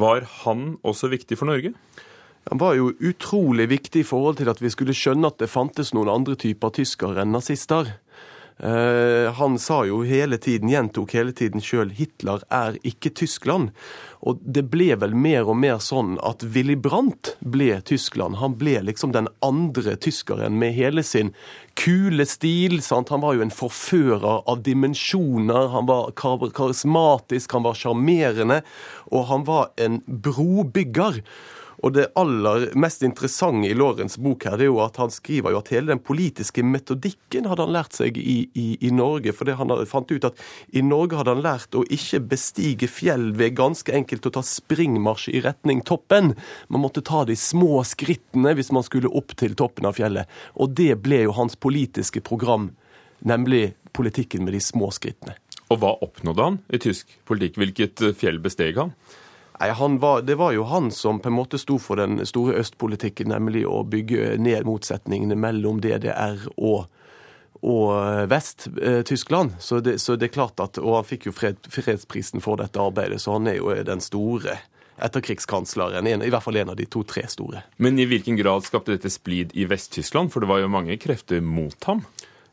Var 0.00 0.24
han 0.42 0.70
også 0.80 1.12
viktig 1.12 1.36
for 1.36 1.52
Norge? 1.52 1.74
Han 2.48 2.58
var 2.58 2.74
jo 2.78 2.92
utrolig 3.00 3.68
viktig 3.68 4.02
i 4.02 4.08
forhold 4.08 4.38
til 4.40 4.48
at 4.48 4.60
vi 4.62 4.70
skulle 4.72 4.96
skjønne 4.96 5.28
at 5.28 5.40
det 5.42 5.50
fantes 5.52 5.92
noen 5.92 6.08
andre 6.12 6.36
typer 6.38 6.72
tyskere 6.80 7.20
enn 7.22 7.34
nazister. 7.36 7.98
Uh, 8.58 9.30
han 9.38 9.54
sa 9.62 9.84
jo 9.86 10.00
hele 10.02 10.34
tiden, 10.42 10.70
gjentok 10.72 11.12
hele 11.14 11.30
tiden 11.36 11.62
sjøl, 11.62 11.92
Hitler 11.94 12.42
er 12.50 12.74
ikke 12.88 13.12
Tyskland. 13.14 13.70
Og 14.26 14.40
det 14.42 14.64
ble 14.72 14.96
vel 14.98 15.12
mer 15.14 15.46
og 15.46 15.60
mer 15.60 15.76
sånn 15.82 16.16
at 16.26 16.42
Willy 16.42 16.74
Brandt 16.74 17.36
ble 17.38 17.76
Tyskland. 17.86 18.40
Han 18.40 18.56
ble 18.58 18.80
liksom 18.88 19.12
den 19.14 19.28
andre 19.46 19.94
tyskeren 19.94 20.58
med 20.58 20.74
hele 20.74 21.04
sin 21.06 21.30
kule 21.78 22.26
stil. 22.26 22.80
Sant? 22.82 23.12
Han 23.14 23.22
var 23.22 23.36
jo 23.36 23.44
en 23.46 23.54
forfører 23.54 24.42
av 24.50 24.64
dimensjoner. 24.66 25.70
Han 25.76 25.86
var 25.86 26.10
karismatisk, 26.18 27.54
han 27.54 27.68
var 27.68 27.78
sjarmerende, 27.78 28.64
og 29.12 29.30
han 29.30 29.46
var 29.46 29.70
en 29.78 30.00
brobygger. 30.08 31.22
Og 31.86 31.94
det 31.94 32.08
aller 32.18 32.68
mest 32.78 33.04
interessante 33.06 33.68
i 33.68 33.76
Lorentz 33.76 34.16
bok 34.18 34.48
her, 34.48 34.56
det 34.58 34.66
er 34.66 34.72
jo 34.72 34.80
at 34.82 34.98
han 34.98 35.12
skriver 35.14 35.54
jo 35.54 35.60
at 35.60 35.70
hele 35.70 35.92
den 35.92 36.02
politiske 36.02 36.64
metodikken 36.66 37.46
hadde 37.46 37.66
han 37.66 37.74
lært 37.76 37.94
seg 37.98 38.18
i, 38.18 38.38
i, 38.58 38.66
i 38.82 38.90
Norge. 38.94 39.34
For 39.36 39.50
han 39.60 39.74
fant 39.90 40.10
ut 40.10 40.26
at 40.26 40.42
i 40.74 40.82
Norge 40.82 41.20
hadde 41.20 41.36
han 41.36 41.44
lært 41.44 41.78
å 41.78 41.84
ikke 41.86 42.22
bestige 42.34 42.90
fjell 42.90 43.30
ved 43.38 43.56
ganske 43.60 43.94
enkelt 43.94 44.26
å 44.26 44.34
ta 44.38 44.42
springmarsj 44.46 45.30
i 45.38 45.44
retning 45.46 45.84
toppen. 45.86 46.34
Man 46.66 46.82
måtte 46.82 47.04
ta 47.06 47.22
de 47.28 47.38
små 47.38 47.84
skrittene 47.86 48.56
hvis 48.58 48.72
man 48.74 48.86
skulle 48.86 49.12
opp 49.14 49.36
til 49.38 49.54
toppen 49.58 49.86
av 49.88 49.98
fjellet. 50.00 50.26
Og 50.58 50.74
det 50.78 50.96
ble 51.04 51.22
jo 51.28 51.36
hans 51.38 51.54
politiske 51.54 52.24
program, 52.26 52.72
nemlig 53.22 53.76
politikken 53.94 54.44
med 54.46 54.58
de 54.58 54.62
små 54.62 54.90
skrittene. 54.94 55.38
Og 55.68 55.82
hva 55.82 55.94
oppnådde 56.04 56.44
han 56.44 56.60
i 56.72 56.80
tysk 56.80 57.10
politikk? 57.28 57.58
Hvilket 57.60 58.02
eh, 58.06 58.14
fjell 58.16 58.38
besteg 58.42 58.78
han? 58.80 58.94
Nei, 59.58 59.72
var, 59.98 60.22
Det 60.22 60.34
var 60.38 60.52
jo 60.52 60.62
han 60.70 60.90
som 60.90 61.20
på 61.20 61.28
en 61.28 61.34
måte 61.38 61.58
sto 61.58 61.78
for 61.82 61.98
den 61.98 62.20
store 62.26 62.58
østpolitikken, 62.60 63.32
nemlig 63.32 63.64
å 63.66 63.82
bygge 63.82 64.36
ned 64.38 64.68
motsetningene 64.68 65.34
mellom 65.34 65.80
DDR 65.82 66.44
og, 66.56 66.86
og 67.60 67.92
eh, 67.98 68.24
Vest-Tyskland. 68.30 69.58
Så, 69.58 69.82
så, 69.98 70.16
det 70.16 70.30
er 70.30 70.36
klart 70.36 70.62
at, 70.62 70.78
Og 70.78 71.00
han 71.00 71.08
fikk 71.08 71.26
jo 71.26 71.34
fred, 71.34 71.58
fredsprisen 71.68 72.44
for 72.44 72.62
dette 72.62 72.78
arbeidet, 72.78 73.20
så 73.22 73.38
han 73.38 73.50
er 73.50 73.58
jo 73.58 73.74
den 73.82 74.04
store 74.04 74.60
etterkrigskansleren. 74.98 76.06
I 76.06 76.30
hvert 76.30 76.42
fall 76.42 76.58
en 76.58 76.72
av 76.74 76.78
de 76.78 76.86
to-tre 76.90 77.24
store. 77.30 77.62
Men 77.82 77.98
i 77.98 78.06
hvilken 78.10 78.38
grad 78.38 78.66
skapte 78.66 78.94
dette 78.94 79.10
splid 79.10 79.54
i 79.54 79.66
Vest-Tyskland? 79.70 80.32
For 80.34 80.42
det 80.42 80.50
var 80.50 80.62
jo 80.62 80.70
mange 80.70 80.98
krefter 81.02 81.42
mot 81.42 81.90
ham? 81.90 82.04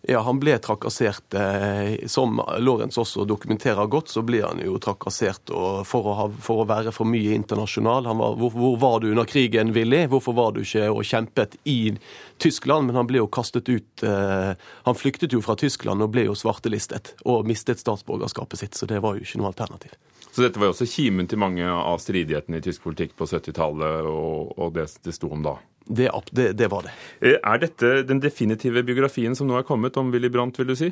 Ja, 0.08 0.20
han 0.22 0.38
ble 0.40 0.58
trakassert. 0.62 1.34
Eh, 1.34 2.08
som 2.08 2.38
Lorentz 2.60 2.98
også 3.02 3.26
dokumenterer 3.26 3.88
godt, 3.90 4.12
så 4.14 4.22
ble 4.26 4.44
han 4.44 4.62
jo 4.62 4.78
trakassert 4.82 5.50
for 5.90 6.10
å, 6.12 6.14
ha, 6.20 6.28
for 6.30 6.62
å 6.62 6.68
være 6.70 6.94
for 6.94 7.10
mye 7.10 7.34
internasjonal. 7.40 8.06
Var, 8.12 8.38
hvor, 8.38 8.54
hvor, 8.54 8.78
var 8.82 9.00
du 9.02 9.10
under 9.10 9.26
krigen, 9.30 9.74
Willy? 9.74 10.04
Hvorfor 10.12 10.38
var 10.38 10.54
du 10.54 10.62
ikke 10.62 10.92
og 10.94 11.02
kjempet 11.10 11.58
i 11.66 11.96
Tyskland? 12.38 12.90
Men 12.90 13.02
han 13.02 13.10
ble 13.10 13.24
jo 13.24 13.32
kastet 13.32 13.72
ut 13.72 14.06
eh, 14.06 14.54
Han 14.86 14.98
flyktet 15.00 15.34
jo 15.34 15.42
fra 15.42 15.58
Tyskland 15.58 16.06
og 16.06 16.14
ble 16.14 16.28
jo 16.28 16.38
svartelistet. 16.38 17.16
Og 17.26 17.48
mistet 17.50 17.82
statsborgerskapet 17.82 18.62
sitt, 18.62 18.78
så 18.78 18.86
det 18.90 19.02
var 19.02 19.18
jo 19.18 19.26
ikke 19.26 19.42
noe 19.42 19.54
alternativ. 19.56 19.98
Så 20.36 20.44
dette 20.44 20.60
var 20.60 20.68
jo 20.68 20.74
også 20.74 20.90
kimen 20.92 21.30
til 21.32 21.40
mange 21.40 21.64
av 21.64 22.02
stridighetene 22.04 22.60
i 22.60 22.64
tysk 22.66 22.84
politikk 22.84 23.14
på 23.16 23.24
70-tallet, 23.30 24.04
og, 24.04 24.52
og 24.60 24.74
det 24.76 24.90
det 25.06 25.14
sto 25.16 25.30
om 25.32 25.46
da? 25.46 25.54
Det, 25.88 26.10
det, 26.36 26.50
det, 26.60 26.68
var 26.74 26.84
det. 26.84 26.96
Eh, 27.22 27.38
er 27.40 27.62
dette 27.62 27.92
den 28.10 28.20
definitive 28.20 28.84
biografien 28.84 29.38
som 29.38 29.48
nå 29.48 29.56
er 29.56 29.68
kommet 29.68 29.96
om 30.02 30.12
Willy 30.12 30.28
Brandt, 30.34 30.60
vil 30.60 30.74
du 30.74 30.76
si? 30.76 30.90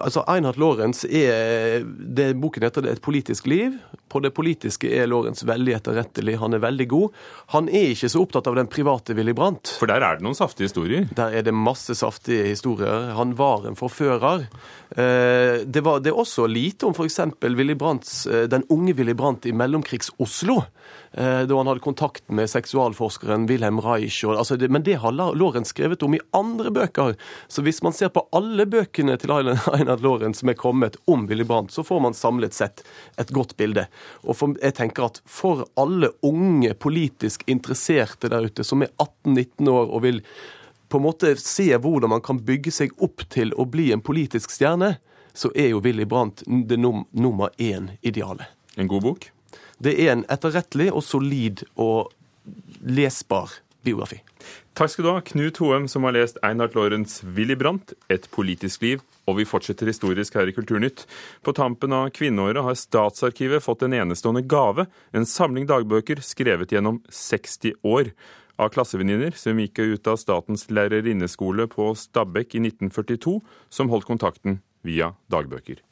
Altså, 0.00 0.24
Einhard 0.30 0.58
Lorentz 0.60 1.04
er 1.04 1.84
det 1.84 2.34
Boken 2.40 2.62
heter 2.62 2.82
det 2.82 2.96
'Et 2.96 3.02
politisk 3.02 3.46
liv'. 3.46 3.78
På 4.08 4.20
det 4.22 4.34
politiske 4.34 4.86
er 4.86 5.06
Lorentz 5.06 5.42
veldig 5.42 5.74
etterrettelig. 5.74 6.38
Han 6.38 6.54
er 6.54 6.58
veldig 6.62 6.88
god. 6.88 7.10
Han 7.48 7.68
er 7.68 7.90
ikke 7.92 8.08
så 8.08 8.22
opptatt 8.22 8.46
av 8.46 8.54
den 8.54 8.66
private 8.66 9.14
Willy 9.14 9.32
Brandt. 9.32 9.68
For 9.78 9.86
der 9.86 10.00
er 10.00 10.16
det 10.16 10.22
noen 10.22 10.38
saftige 10.38 10.68
historier? 10.70 11.08
Der 11.14 11.34
er 11.34 11.42
det 11.42 11.54
masse 11.54 11.94
saftige 11.94 12.46
historier. 12.46 13.12
Han 13.16 13.34
var 13.36 13.66
en 13.66 13.76
forfører. 13.76 14.46
Eh, 14.90 15.64
det, 15.66 15.82
var, 15.82 15.98
det 16.00 16.12
er 16.12 16.18
også 16.18 16.46
lite 16.46 16.86
om 16.86 16.94
f.eks. 16.94 17.18
Eh, 17.18 18.46
den 18.46 18.64
unge 18.70 18.94
Willy 18.94 19.14
Brandt 19.14 19.46
i 19.46 19.52
mellomkrigs-Oslo. 19.52 20.62
Eh, 21.16 21.42
da 21.42 21.56
han 21.56 21.66
hadde 21.66 21.80
kontakt 21.80 22.28
med 22.28 22.50
seksualforskeren 22.50 23.46
Wilhelm 23.46 23.80
Reich. 23.80 24.24
Altså 24.24 24.56
det, 24.56 24.68
men 24.68 24.82
det 24.82 24.98
har 25.00 25.12
Lorentz 25.12 25.70
skrevet 25.72 26.02
om 26.02 26.14
i 26.14 26.20
andre 26.36 26.70
bøker. 26.70 27.14
Så 27.48 27.62
hvis 27.64 27.80
man 27.82 27.94
ser 27.96 28.10
på 28.12 28.26
alle 28.36 28.66
bøkene 28.68 29.16
til 29.16 29.32
Einar 29.32 30.02
Lorentz 30.04 30.42
som 30.42 30.52
er 30.52 30.58
kommet 30.60 30.98
om 31.08 31.24
Willy 31.26 31.46
Brandt, 31.48 31.72
så 31.72 31.84
får 31.84 32.02
man 32.04 32.14
samlet 32.14 32.52
sett 32.52 32.82
et 33.16 33.32
godt 33.32 33.56
bilde. 33.56 33.86
Og 34.28 34.36
for, 34.36 34.58
jeg 34.60 34.76
tenker 34.76 35.06
at 35.08 35.22
for 35.24 35.64
alle 35.80 36.10
unge 36.20 36.74
politisk 36.76 37.46
interesserte 37.48 38.28
der 38.28 38.50
ute 38.50 38.66
som 38.66 38.84
er 38.84 38.92
18-19 39.00 39.70
år 39.72 39.88
og 39.88 40.04
vil 40.04 40.20
på 40.92 41.00
en 41.00 41.06
måte 41.06 41.32
se 41.40 41.70
hvordan 41.72 42.12
man 42.12 42.24
kan 42.26 42.42
bygge 42.44 42.74
seg 42.74 42.92
opp 43.00 43.24
til 43.32 43.56
å 43.56 43.64
bli 43.64 43.88
en 43.96 44.04
politisk 44.04 44.52
stjerne, 44.52 44.98
så 45.32 45.48
er 45.56 45.72
jo 45.72 45.80
Willy 45.80 46.04
Brandt 46.04 46.44
det 46.44 46.76
num 46.76 47.06
nummer 47.16 47.56
én-idealet. 47.56 48.52
En 48.76 48.92
god 48.92 49.08
bok? 49.08 49.30
Det 49.82 49.92
er 50.00 50.14
en 50.14 50.24
etterrettelig 50.32 50.88
og 50.92 51.04
solid 51.04 51.66
og 51.76 52.12
lesbar 52.86 53.52
biografi. 53.84 54.22
Takk 54.76 54.92
skal 54.92 55.06
du 55.06 55.10
ha, 55.10 55.20
Knut 55.24 55.58
Hoem, 55.62 55.86
som 55.88 56.04
har 56.04 56.14
lest 56.16 56.38
Einart 56.44 56.74
Lorentz' 56.76 57.22
'Willy 57.24 57.56
Brandt 57.56 57.94
et 58.12 58.28
politisk 58.30 58.82
liv'. 58.82 59.04
Og 59.26 59.38
vi 59.40 59.46
fortsetter 59.48 59.88
historisk 59.88 60.36
her 60.38 60.46
i 60.46 60.52
Kulturnytt. 60.54 61.06
På 61.42 61.52
tampen 61.52 61.92
av 61.92 62.10
kvinneåret 62.14 62.62
har 62.62 62.76
Statsarkivet 62.78 63.64
fått 63.64 63.82
en 63.82 63.96
enestående 63.96 64.44
gave. 64.46 64.86
En 65.12 65.26
samling 65.26 65.66
dagbøker 65.66 66.22
skrevet 66.22 66.70
gjennom 66.70 67.00
60 67.10 67.74
år. 67.82 68.12
Av 68.58 68.70
klassevenninner 68.72 69.34
som 69.36 69.58
gikk 69.58 69.80
ut 69.82 70.06
av 70.06 70.16
Statens 70.16 70.68
lærerinneskole 70.70 71.66
på 71.66 71.90
Stabekk 71.98 72.54
i 72.54 72.62
1942, 72.68 73.40
som 73.68 73.90
holdt 73.90 74.06
kontakten 74.08 74.60
via 74.86 75.14
dagbøker. 75.28 75.82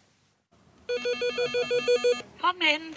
Kom 2.41 2.63
inn. 2.63 2.93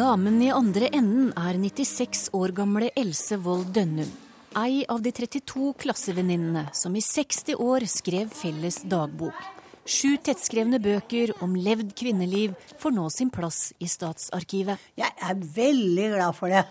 Damen 0.00 0.38
i 0.40 0.46
andre 0.48 0.88
enden 0.96 1.26
er 1.36 1.58
96 1.60 2.30
år 2.38 2.54
gamle 2.56 2.86
Else 2.96 3.36
Wold 3.44 3.74
Dønnum. 3.74 4.08
Ei 4.56 4.78
av 4.88 5.02
de 5.04 5.10
32 5.12 5.74
klassevenninnene 5.82 6.62
som 6.72 6.94
i 6.96 7.02
60 7.04 7.58
år 7.60 7.84
skrev 7.90 8.30
felles 8.32 8.78
dagbok. 8.88 9.36
Sju 9.84 10.14
tettskrevne 10.24 10.80
bøker 10.80 11.34
om 11.44 11.52
levd 11.52 11.92
kvinneliv 12.00 12.54
får 12.80 12.96
nå 12.96 13.10
sin 13.12 13.28
plass 13.34 13.74
i 13.76 13.90
Statsarkivet. 13.92 14.80
Jeg 14.96 15.12
er 15.20 15.44
veldig 15.60 16.08
glad 16.14 16.38
for 16.38 16.54
det. 16.54 16.64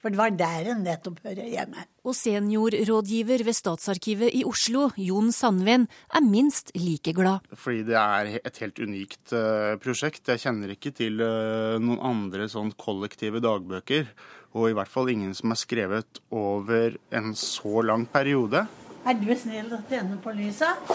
For 0.00 0.08
det 0.08 0.16
var 0.16 0.32
der 0.32 0.70
en 0.72 0.80
nettopp 0.80 1.18
hører 1.26 1.44
hjemme. 1.44 1.82
Og 2.08 2.14
seniorrådgiver 2.16 3.42
ved 3.44 3.56
Statsarkivet 3.56 4.32
i 4.32 4.46
Oslo, 4.48 4.86
Jon 4.96 5.28
Sandven, 5.36 5.84
er 6.16 6.24
minst 6.24 6.72
like 6.72 7.12
glad. 7.12 7.44
Fordi 7.52 7.84
det 7.90 7.98
er 8.00 8.30
et 8.40 8.60
helt 8.64 8.80
unikt 8.80 9.34
uh, 9.36 9.76
prosjekt. 9.82 10.24
Jeg 10.32 10.40
kjenner 10.46 10.72
ikke 10.72 10.94
til 10.96 11.20
uh, 11.20 11.76
noen 11.76 12.00
andre 12.00 12.48
sånn 12.48 12.72
kollektive 12.80 13.44
dagbøker. 13.44 14.08
Og 14.56 14.70
i 14.70 14.78
hvert 14.78 14.90
fall 14.90 15.12
ingen 15.12 15.36
som 15.36 15.52
er 15.52 15.60
skrevet 15.60 16.24
over 16.32 16.96
en 17.12 17.34
så 17.36 17.84
lang 17.84 18.08
periode. 18.08 18.64
Er 19.04 19.20
du 19.20 19.28
snill 19.36 19.68
å 19.76 19.84
tjene 19.90 20.16
på 20.24 20.32
lyset? 20.32 20.94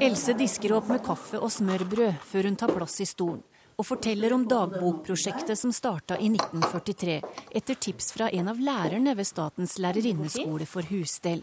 Else 0.00 0.32
disker 0.40 0.72
opp 0.80 0.88
med 0.88 1.04
kaffe 1.04 1.36
og 1.36 1.52
smørbrød 1.52 2.24
før 2.32 2.48
hun 2.48 2.56
tar 2.60 2.72
plass 2.72 2.96
i 3.04 3.08
stolen 3.08 3.44
og 3.76 3.86
forteller 3.86 4.34
om 4.34 4.44
dagbokprosjektet 4.48 5.58
som 5.58 5.72
starta 5.74 6.18
i 6.18 6.28
1943, 6.30 7.16
etter 7.50 7.80
tips 7.86 8.12
fra 8.14 8.30
en 8.30 8.50
av 8.52 8.60
lærerne 8.60 9.16
ved 9.18 9.28
Statens 9.28 9.78
lærerinneskole 9.82 10.66
for 10.68 10.86
husstell. 10.90 11.42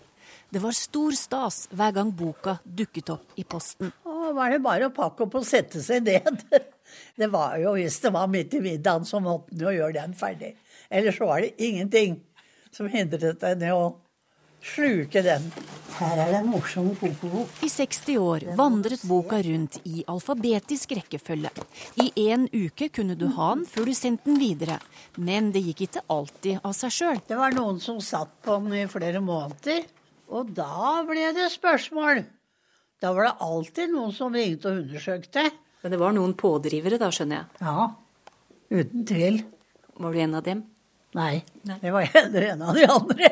Det 0.52 0.60
var 0.64 0.76
stor 0.76 1.16
stas 1.16 1.66
hver 1.76 1.94
gang 1.96 2.12
boka 2.16 2.58
dukket 2.64 3.10
opp 3.14 3.40
i 3.40 3.44
posten. 3.44 3.92
Det 4.04 4.36
var 4.36 4.52
det 4.52 4.62
bare 4.64 4.88
å 4.88 4.94
pakke 4.96 5.26
opp 5.26 5.36
og 5.40 5.48
sette 5.48 5.82
seg 5.84 6.08
ned. 6.08 6.46
Det 7.16 7.30
var 7.32 7.56
jo, 7.56 7.72
Hvis 7.80 8.02
det 8.04 8.10
var 8.12 8.28
midt 8.28 8.54
i 8.58 8.60
middagen, 8.60 9.06
så 9.08 9.22
måtte 9.24 9.56
en 9.56 9.62
jo 9.64 9.72
gjøre 9.72 9.96
den 9.96 10.16
ferdig. 10.18 10.50
Ellers 10.92 11.20
var 11.24 11.40
det 11.40 11.54
ingenting 11.64 12.18
som 12.76 12.90
hindret 12.92 13.40
deg 13.40 13.64
i 13.64 13.70
å 13.72 13.94
sluke 14.62 15.22
den. 15.26 15.48
Her 15.98 16.18
er 16.24 16.32
det 16.32 16.38
en 16.40 16.50
morsom 16.50 16.90
kokebok. 16.98 17.50
I 17.66 17.70
60 17.70 18.18
år 18.22 18.46
vandret 18.58 19.04
boka 19.10 19.42
rundt 19.46 19.80
i 19.86 20.04
alfabetisk 20.10 20.94
rekkefølge. 20.98 21.52
I 22.02 22.08
én 22.30 22.48
uke 22.54 22.90
kunne 22.94 23.18
du 23.20 23.28
ha 23.36 23.52
den 23.56 23.66
før 23.70 23.90
du 23.90 23.94
sendte 23.98 24.30
den 24.30 24.40
videre. 24.42 24.80
Men 25.18 25.52
det 25.54 25.64
gikk 25.66 25.86
ikke 25.88 26.06
alltid 26.14 26.62
av 26.64 26.74
seg 26.78 26.96
sjøl. 26.96 27.22
Det 27.28 27.38
var 27.38 27.54
noen 27.58 27.82
som 27.84 28.00
satt 28.02 28.34
på 28.46 28.58
den 28.64 28.78
i 28.82 28.86
flere 28.92 29.22
måneder. 29.24 29.84
Og 30.32 30.54
da 30.56 31.02
ble 31.08 31.32
det 31.36 31.50
spørsmål. 31.54 32.24
Da 33.02 33.12
var 33.18 33.28
det 33.28 33.38
alltid 33.44 33.92
noen 33.94 34.14
som 34.16 34.34
ringte 34.34 34.70
og 34.72 34.84
undersøkte. 34.86 35.50
Men 35.82 35.94
det 35.94 36.00
var 36.00 36.14
noen 36.16 36.36
pådrivere 36.38 37.00
da, 37.02 37.10
skjønner 37.12 37.42
jeg? 37.42 37.66
Ja, 37.66 37.88
uten 38.72 39.06
tvil. 39.10 39.42
Var 40.02 40.14
du 40.14 40.20
en 40.22 40.38
av 40.38 40.46
dem? 40.46 40.62
Nei, 41.18 41.42
Nei. 41.68 41.78
det 41.82 41.92
var 41.92 42.08
en 42.22 42.62
av 42.64 42.78
de 42.78 42.86
andre 42.88 43.32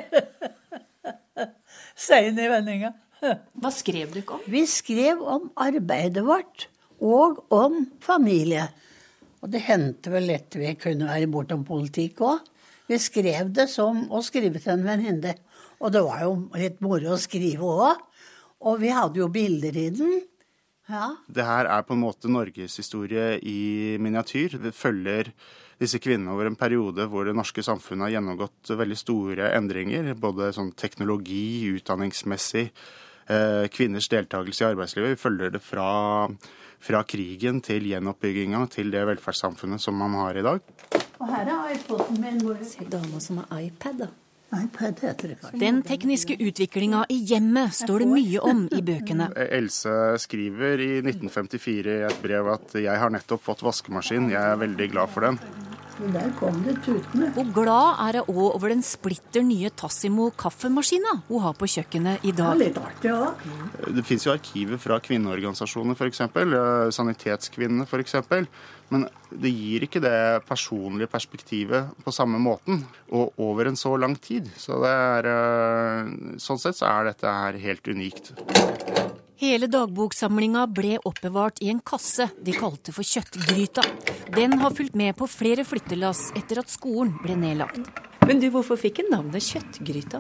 sein 2.00 2.40
i 2.40 2.50
vendinga. 2.52 2.94
Hva 3.62 3.72
skrev 3.74 4.14
du 4.14 4.22
ikke 4.22 4.38
om? 4.38 4.46
Vi 4.48 4.64
skrev 4.70 5.22
om 5.22 5.50
arbeidet 5.60 6.24
vårt 6.28 6.68
og 7.00 7.44
om 7.56 7.84
familie. 8.04 8.68
Og 9.40 9.52
det 9.54 9.64
hendte 9.68 10.12
vel 10.12 10.28
lett 10.32 10.56
vi 10.60 10.74
kunne 10.80 11.08
være 11.10 11.30
bortom 11.32 11.64
politikk 11.68 12.24
òg. 12.28 12.48
Vi 12.90 12.98
skrev 13.00 13.52
det 13.54 13.68
som 13.72 14.08
å 14.12 14.24
skrive 14.26 14.60
til 14.60 14.74
en 14.74 14.88
venninne. 14.88 15.36
Og 15.80 15.94
det 15.94 16.02
var 16.04 16.26
jo 16.26 16.34
litt 16.58 16.82
moro 16.84 17.14
å 17.14 17.22
skrive 17.22 17.68
òg. 17.68 18.02
Og 18.68 18.82
vi 18.82 18.92
hadde 18.92 19.22
jo 19.22 19.30
bilder 19.32 19.78
i 19.80 19.88
den. 19.96 20.18
Ja. 20.90 21.14
Det 21.30 21.46
her 21.46 21.70
er 21.70 21.86
på 21.86 21.94
en 21.96 22.02
måte 22.02 22.32
norgeshistorie 22.32 23.38
i 23.46 23.96
miniatyr. 24.02 24.58
Det 24.64 24.74
følger 24.76 25.30
disse 25.80 26.00
kvinnene 26.04 26.34
over 26.36 26.50
en 26.50 26.58
periode 26.60 27.06
hvor 27.10 27.28
det 27.28 27.36
norske 27.38 27.64
samfunnet 27.64 28.08
har 28.08 28.18
gjennomgått 28.18 28.74
veldig 28.82 28.98
store 29.00 29.52
endringer. 29.56 30.12
Både 30.20 30.52
sånn 30.56 30.74
teknologi, 30.78 31.70
utdanningsmessig, 31.72 32.66
eh, 33.28 33.66
kvinners 33.72 34.10
deltakelse 34.12 34.66
i 34.66 34.70
arbeidslivet. 34.74 35.16
Vi 35.16 35.24
følger 35.24 35.56
det 35.56 35.64
fra, 35.64 36.28
fra 36.80 37.04
krigen 37.04 37.64
til 37.64 37.88
gjenoppbygginga 37.92 38.66
til 38.76 38.92
det 38.92 39.06
velferdssamfunnet 39.14 39.82
som 39.82 39.96
man 39.96 40.18
har 40.20 40.40
i 40.40 40.48
dag. 40.50 40.74
Og 41.20 41.28
her 41.28 41.48
er 41.48 41.76
iPoden 41.76 42.20
min. 42.24 42.42
Se 42.64 42.88
dama 42.88 43.20
som 43.24 43.44
har 43.44 43.62
iPad, 43.62 44.04
da. 44.06 44.12
Den 45.54 45.84
tekniske 45.86 46.34
utviklinga 46.42 47.04
i 47.14 47.20
hjemmet 47.30 47.76
står 47.78 48.02
det 48.02 48.08
mye 48.10 48.42
om 48.42 48.64
i 48.74 48.82
bøkene. 48.82 49.30
Else 49.60 49.94
skriver 50.26 50.82
i 50.82 50.92
1954 51.04 51.98
i 52.00 52.06
et 52.08 52.22
brev 52.24 52.50
at 52.56 52.74
'jeg 52.74 52.98
har 52.98 53.14
nettopp 53.14 53.46
fått 53.46 53.62
vaskemaskin, 53.62 54.32
jeg 54.34 54.42
er 54.42 54.58
veldig 54.58 54.92
glad 54.92 55.14
for 55.14 55.22
den'. 55.22 55.38
Der 56.00 56.30
kom 56.40 56.62
det 56.64 56.78
tutende. 56.86 57.28
Og 57.36 57.50
glad 57.54 58.00
er 58.06 58.22
hun 58.24 58.38
òg 58.38 58.56
over 58.56 58.72
den 58.72 58.84
splitter 58.86 59.44
nye 59.44 59.70
Tassimo 59.76 60.30
kaffemaskina 60.32 61.18
hun 61.28 61.44
har 61.44 61.58
på 61.60 61.68
kjøkkenet 61.68 62.24
i 62.24 62.32
dag. 62.32 62.56
litt 62.60 62.78
artig 62.80 63.12
òg. 63.12 63.44
Det 63.96 64.06
fins 64.08 64.26
jo 64.26 64.32
arkiver 64.32 64.80
fra 64.80 65.00
kvinneorganisasjoner, 65.04 66.00
f.eks. 66.00 66.24
Sanitetskvinnene 66.96 67.88
f.eks. 67.88 68.16
Men 68.90 69.06
det 69.30 69.52
gir 69.54 69.86
ikke 69.86 70.02
det 70.02 70.46
personlige 70.48 71.12
perspektivet 71.12 71.92
på 72.02 72.14
samme 72.16 72.40
måten, 72.42 72.82
og 73.14 73.36
over 73.38 73.70
en 73.70 73.78
så 73.78 73.94
lang 74.00 74.16
tid. 74.18 74.50
Så 74.58 74.80
det 74.82 74.90
er, 74.90 75.30
eh, 75.30 76.38
sånn 76.42 76.58
sett 76.60 76.80
så 76.80 76.90
er 76.90 77.12
dette 77.12 77.28
her 77.28 77.60
helt 77.60 77.86
unikt. 77.86 78.34
Hele 79.40 79.70
dagboksamlinga 79.72 80.66
ble 80.76 80.98
oppbevart 81.08 81.62
i 81.64 81.70
en 81.72 81.78
kasse 81.80 82.26
de 82.44 82.52
kalte 82.52 82.92
for 82.92 83.08
Kjøttgryta. 83.08 83.86
Den 84.36 84.58
har 84.60 84.76
fulgt 84.76 84.98
med 85.00 85.16
på 85.16 85.30
flere 85.32 85.64
flyttelass 85.64 86.34
etter 86.36 86.60
at 86.60 86.68
skolen 86.68 87.14
ble 87.24 87.38
nedlagt. 87.40 87.88
Men 88.28 88.44
du, 88.44 88.50
hvorfor 88.52 88.76
fikk 88.82 89.00
den 89.00 89.14
navnet 89.16 89.48
Kjøttgryta? 89.48 90.20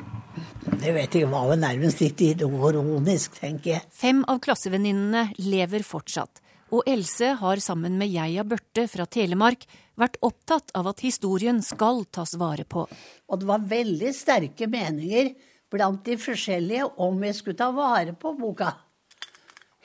Det 0.71 0.95
vet 0.95 1.19
jeg 1.19 1.27
var 1.35 1.51
jo 1.51 1.59
nærmest 1.59 1.99
litt 1.99 2.23
ironisk, 2.29 3.35
tenker 3.43 3.73
jeg. 3.73 3.83
Fem 3.91 4.23
av 4.23 4.39
klassevenninnene 4.47 5.33
lever 5.43 5.83
fortsatt. 5.83 6.39
Og 6.71 6.87
Else 6.87 7.35
har 7.43 7.59
sammen 7.59 7.99
med 7.99 8.15
Geia 8.15 8.47
Børte 8.47 8.87
fra 8.87 9.03
Telemark 9.03 9.67
vært 9.99 10.15
opptatt 10.23 10.71
av 10.79 10.93
at 10.93 11.03
historien 11.03 11.59
skal 11.59 12.05
tas 12.07 12.39
vare 12.39 12.63
på. 12.63 12.87
Og 13.27 13.43
det 13.43 13.51
var 13.51 13.67
veldig 13.67 14.15
sterke 14.15 14.71
meninger 14.71 15.33
blant 15.67 16.05
de 16.07 16.15
forskjellige 16.15 16.93
om 17.03 17.19
vi 17.19 17.35
skulle 17.35 17.59
ta 17.59 17.75
vare 17.75 18.15
på 18.15 18.39
boka. 18.39 18.77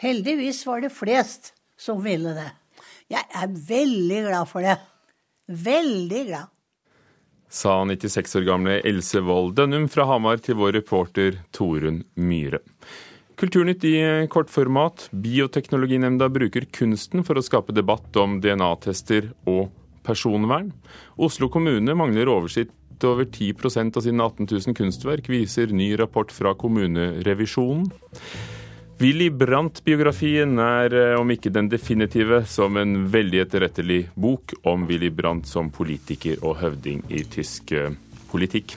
Heldigvis 0.05 0.67
var 0.67 0.83
det 0.85 0.91
flest 0.93 1.55
som 1.81 2.03
ville 2.05 2.35
det. 2.37 2.51
Jeg 3.09 3.25
er 3.25 3.55
veldig 3.69 4.19
glad 4.27 4.51
for 4.51 4.61
det. 4.61 4.75
Veldig 5.49 6.21
glad. 6.27 6.51
Sa 7.49 7.79
96 7.89 8.37
år 8.37 8.45
gamle 8.45 8.75
Else 8.85 9.23
Wold 9.25 9.55
Dønnum 9.57 9.87
fra 9.89 10.05
Hamar 10.11 10.43
til 10.45 10.59
vår 10.61 10.75
reporter 10.77 11.39
Torunn 11.57 12.03
Myhre. 12.21 12.61
Kulturnytt 13.41 13.87
i 13.89 13.97
kortformat. 14.29 15.09
Bioteknologinemnda 15.25 16.29
bruker 16.29 16.69
kunsten 16.69 17.25
for 17.25 17.41
å 17.41 17.45
skape 17.47 17.73
debatt 17.73 18.19
om 18.21 18.43
DNA-tester 18.45 19.31
og 19.49 19.71
personvern. 20.05 20.69
Oslo 21.17 21.49
kommune 21.49 21.97
mangler 21.97 22.29
oversikt 22.29 23.07
over 23.09 23.25
10% 23.25 23.97
av 23.97 24.05
sine 24.05 24.21
18 24.21 24.53
000 24.53 24.77
kunstverk, 24.77 25.33
viser 25.33 25.73
ny 25.73 25.95
rapport 25.97 26.29
fra 26.33 26.53
kommunerevisjonen. 26.61 27.89
Willy 28.99 29.27
Brandt-biografien 29.31 30.59
er, 30.59 30.95
eh, 30.95 31.21
om 31.21 31.31
ikke 31.31 31.51
den 31.51 31.69
definitive, 31.69 32.45
som 32.47 32.77
en 32.77 33.09
veldig 33.11 33.41
etterrettelig 33.43 34.09
bok 34.15 34.55
om 34.71 34.87
Willy 34.87 35.11
Brandt 35.11 35.51
som 35.51 35.71
politiker 35.75 36.39
og 36.45 36.61
høvding 36.61 37.03
i 37.11 37.25
tysk 37.27 37.73
eh, 37.73 37.91
politikk. 38.31 38.77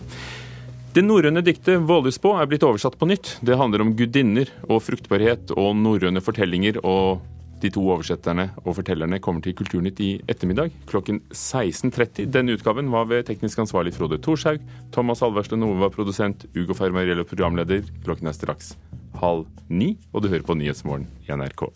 Det 0.94 1.04
norrøne 1.06 1.44
diktet 1.46 1.86
'Vålesbå' 1.86 2.42
er 2.42 2.48
blitt 2.50 2.66
oversatt 2.66 2.98
på 2.98 3.06
nytt. 3.06 3.38
Det 3.46 3.58
handler 3.58 3.82
om 3.82 3.94
gudinner 3.94 4.50
og 4.68 4.82
fruktbarhet 4.82 5.54
og 5.54 5.76
norrøne 5.78 6.22
fortellinger. 6.26 6.82
og 6.84 7.22
de 7.62 7.72
to 7.74 7.84
oversetterne 7.90 8.50
og 8.64 8.76
fortellerne 8.78 9.20
kommer 9.24 9.44
til 9.46 9.56
Kulturnytt 9.58 10.02
i 10.04 10.10
ettermiddag 10.30 10.74
klokken 10.90 11.22
16.30. 11.32 12.28
Denne 12.34 12.58
utgaven 12.58 12.92
var 12.94 13.08
ved 13.10 13.26
teknisk 13.30 13.64
ansvarlig 13.66 13.96
Frode 13.98 14.20
Thorshaug. 14.22 14.62
Thomas 14.94 15.24
Alversten 15.26 15.66
Ove 15.66 15.80
var 15.82 15.94
produsent. 15.96 16.46
Ugo 16.58 16.78
Fermariello 16.78 17.26
programleder. 17.28 17.88
Klokken 18.06 18.30
er 18.30 18.38
straks 18.38 18.76
halv 19.18 19.48
ni, 19.70 19.96
og 20.14 20.24
du 20.24 20.30
hører 20.30 20.46
på 20.46 20.58
Nyhetsmorgen 20.58 21.10
i 21.26 21.34
NRK. 21.34 21.70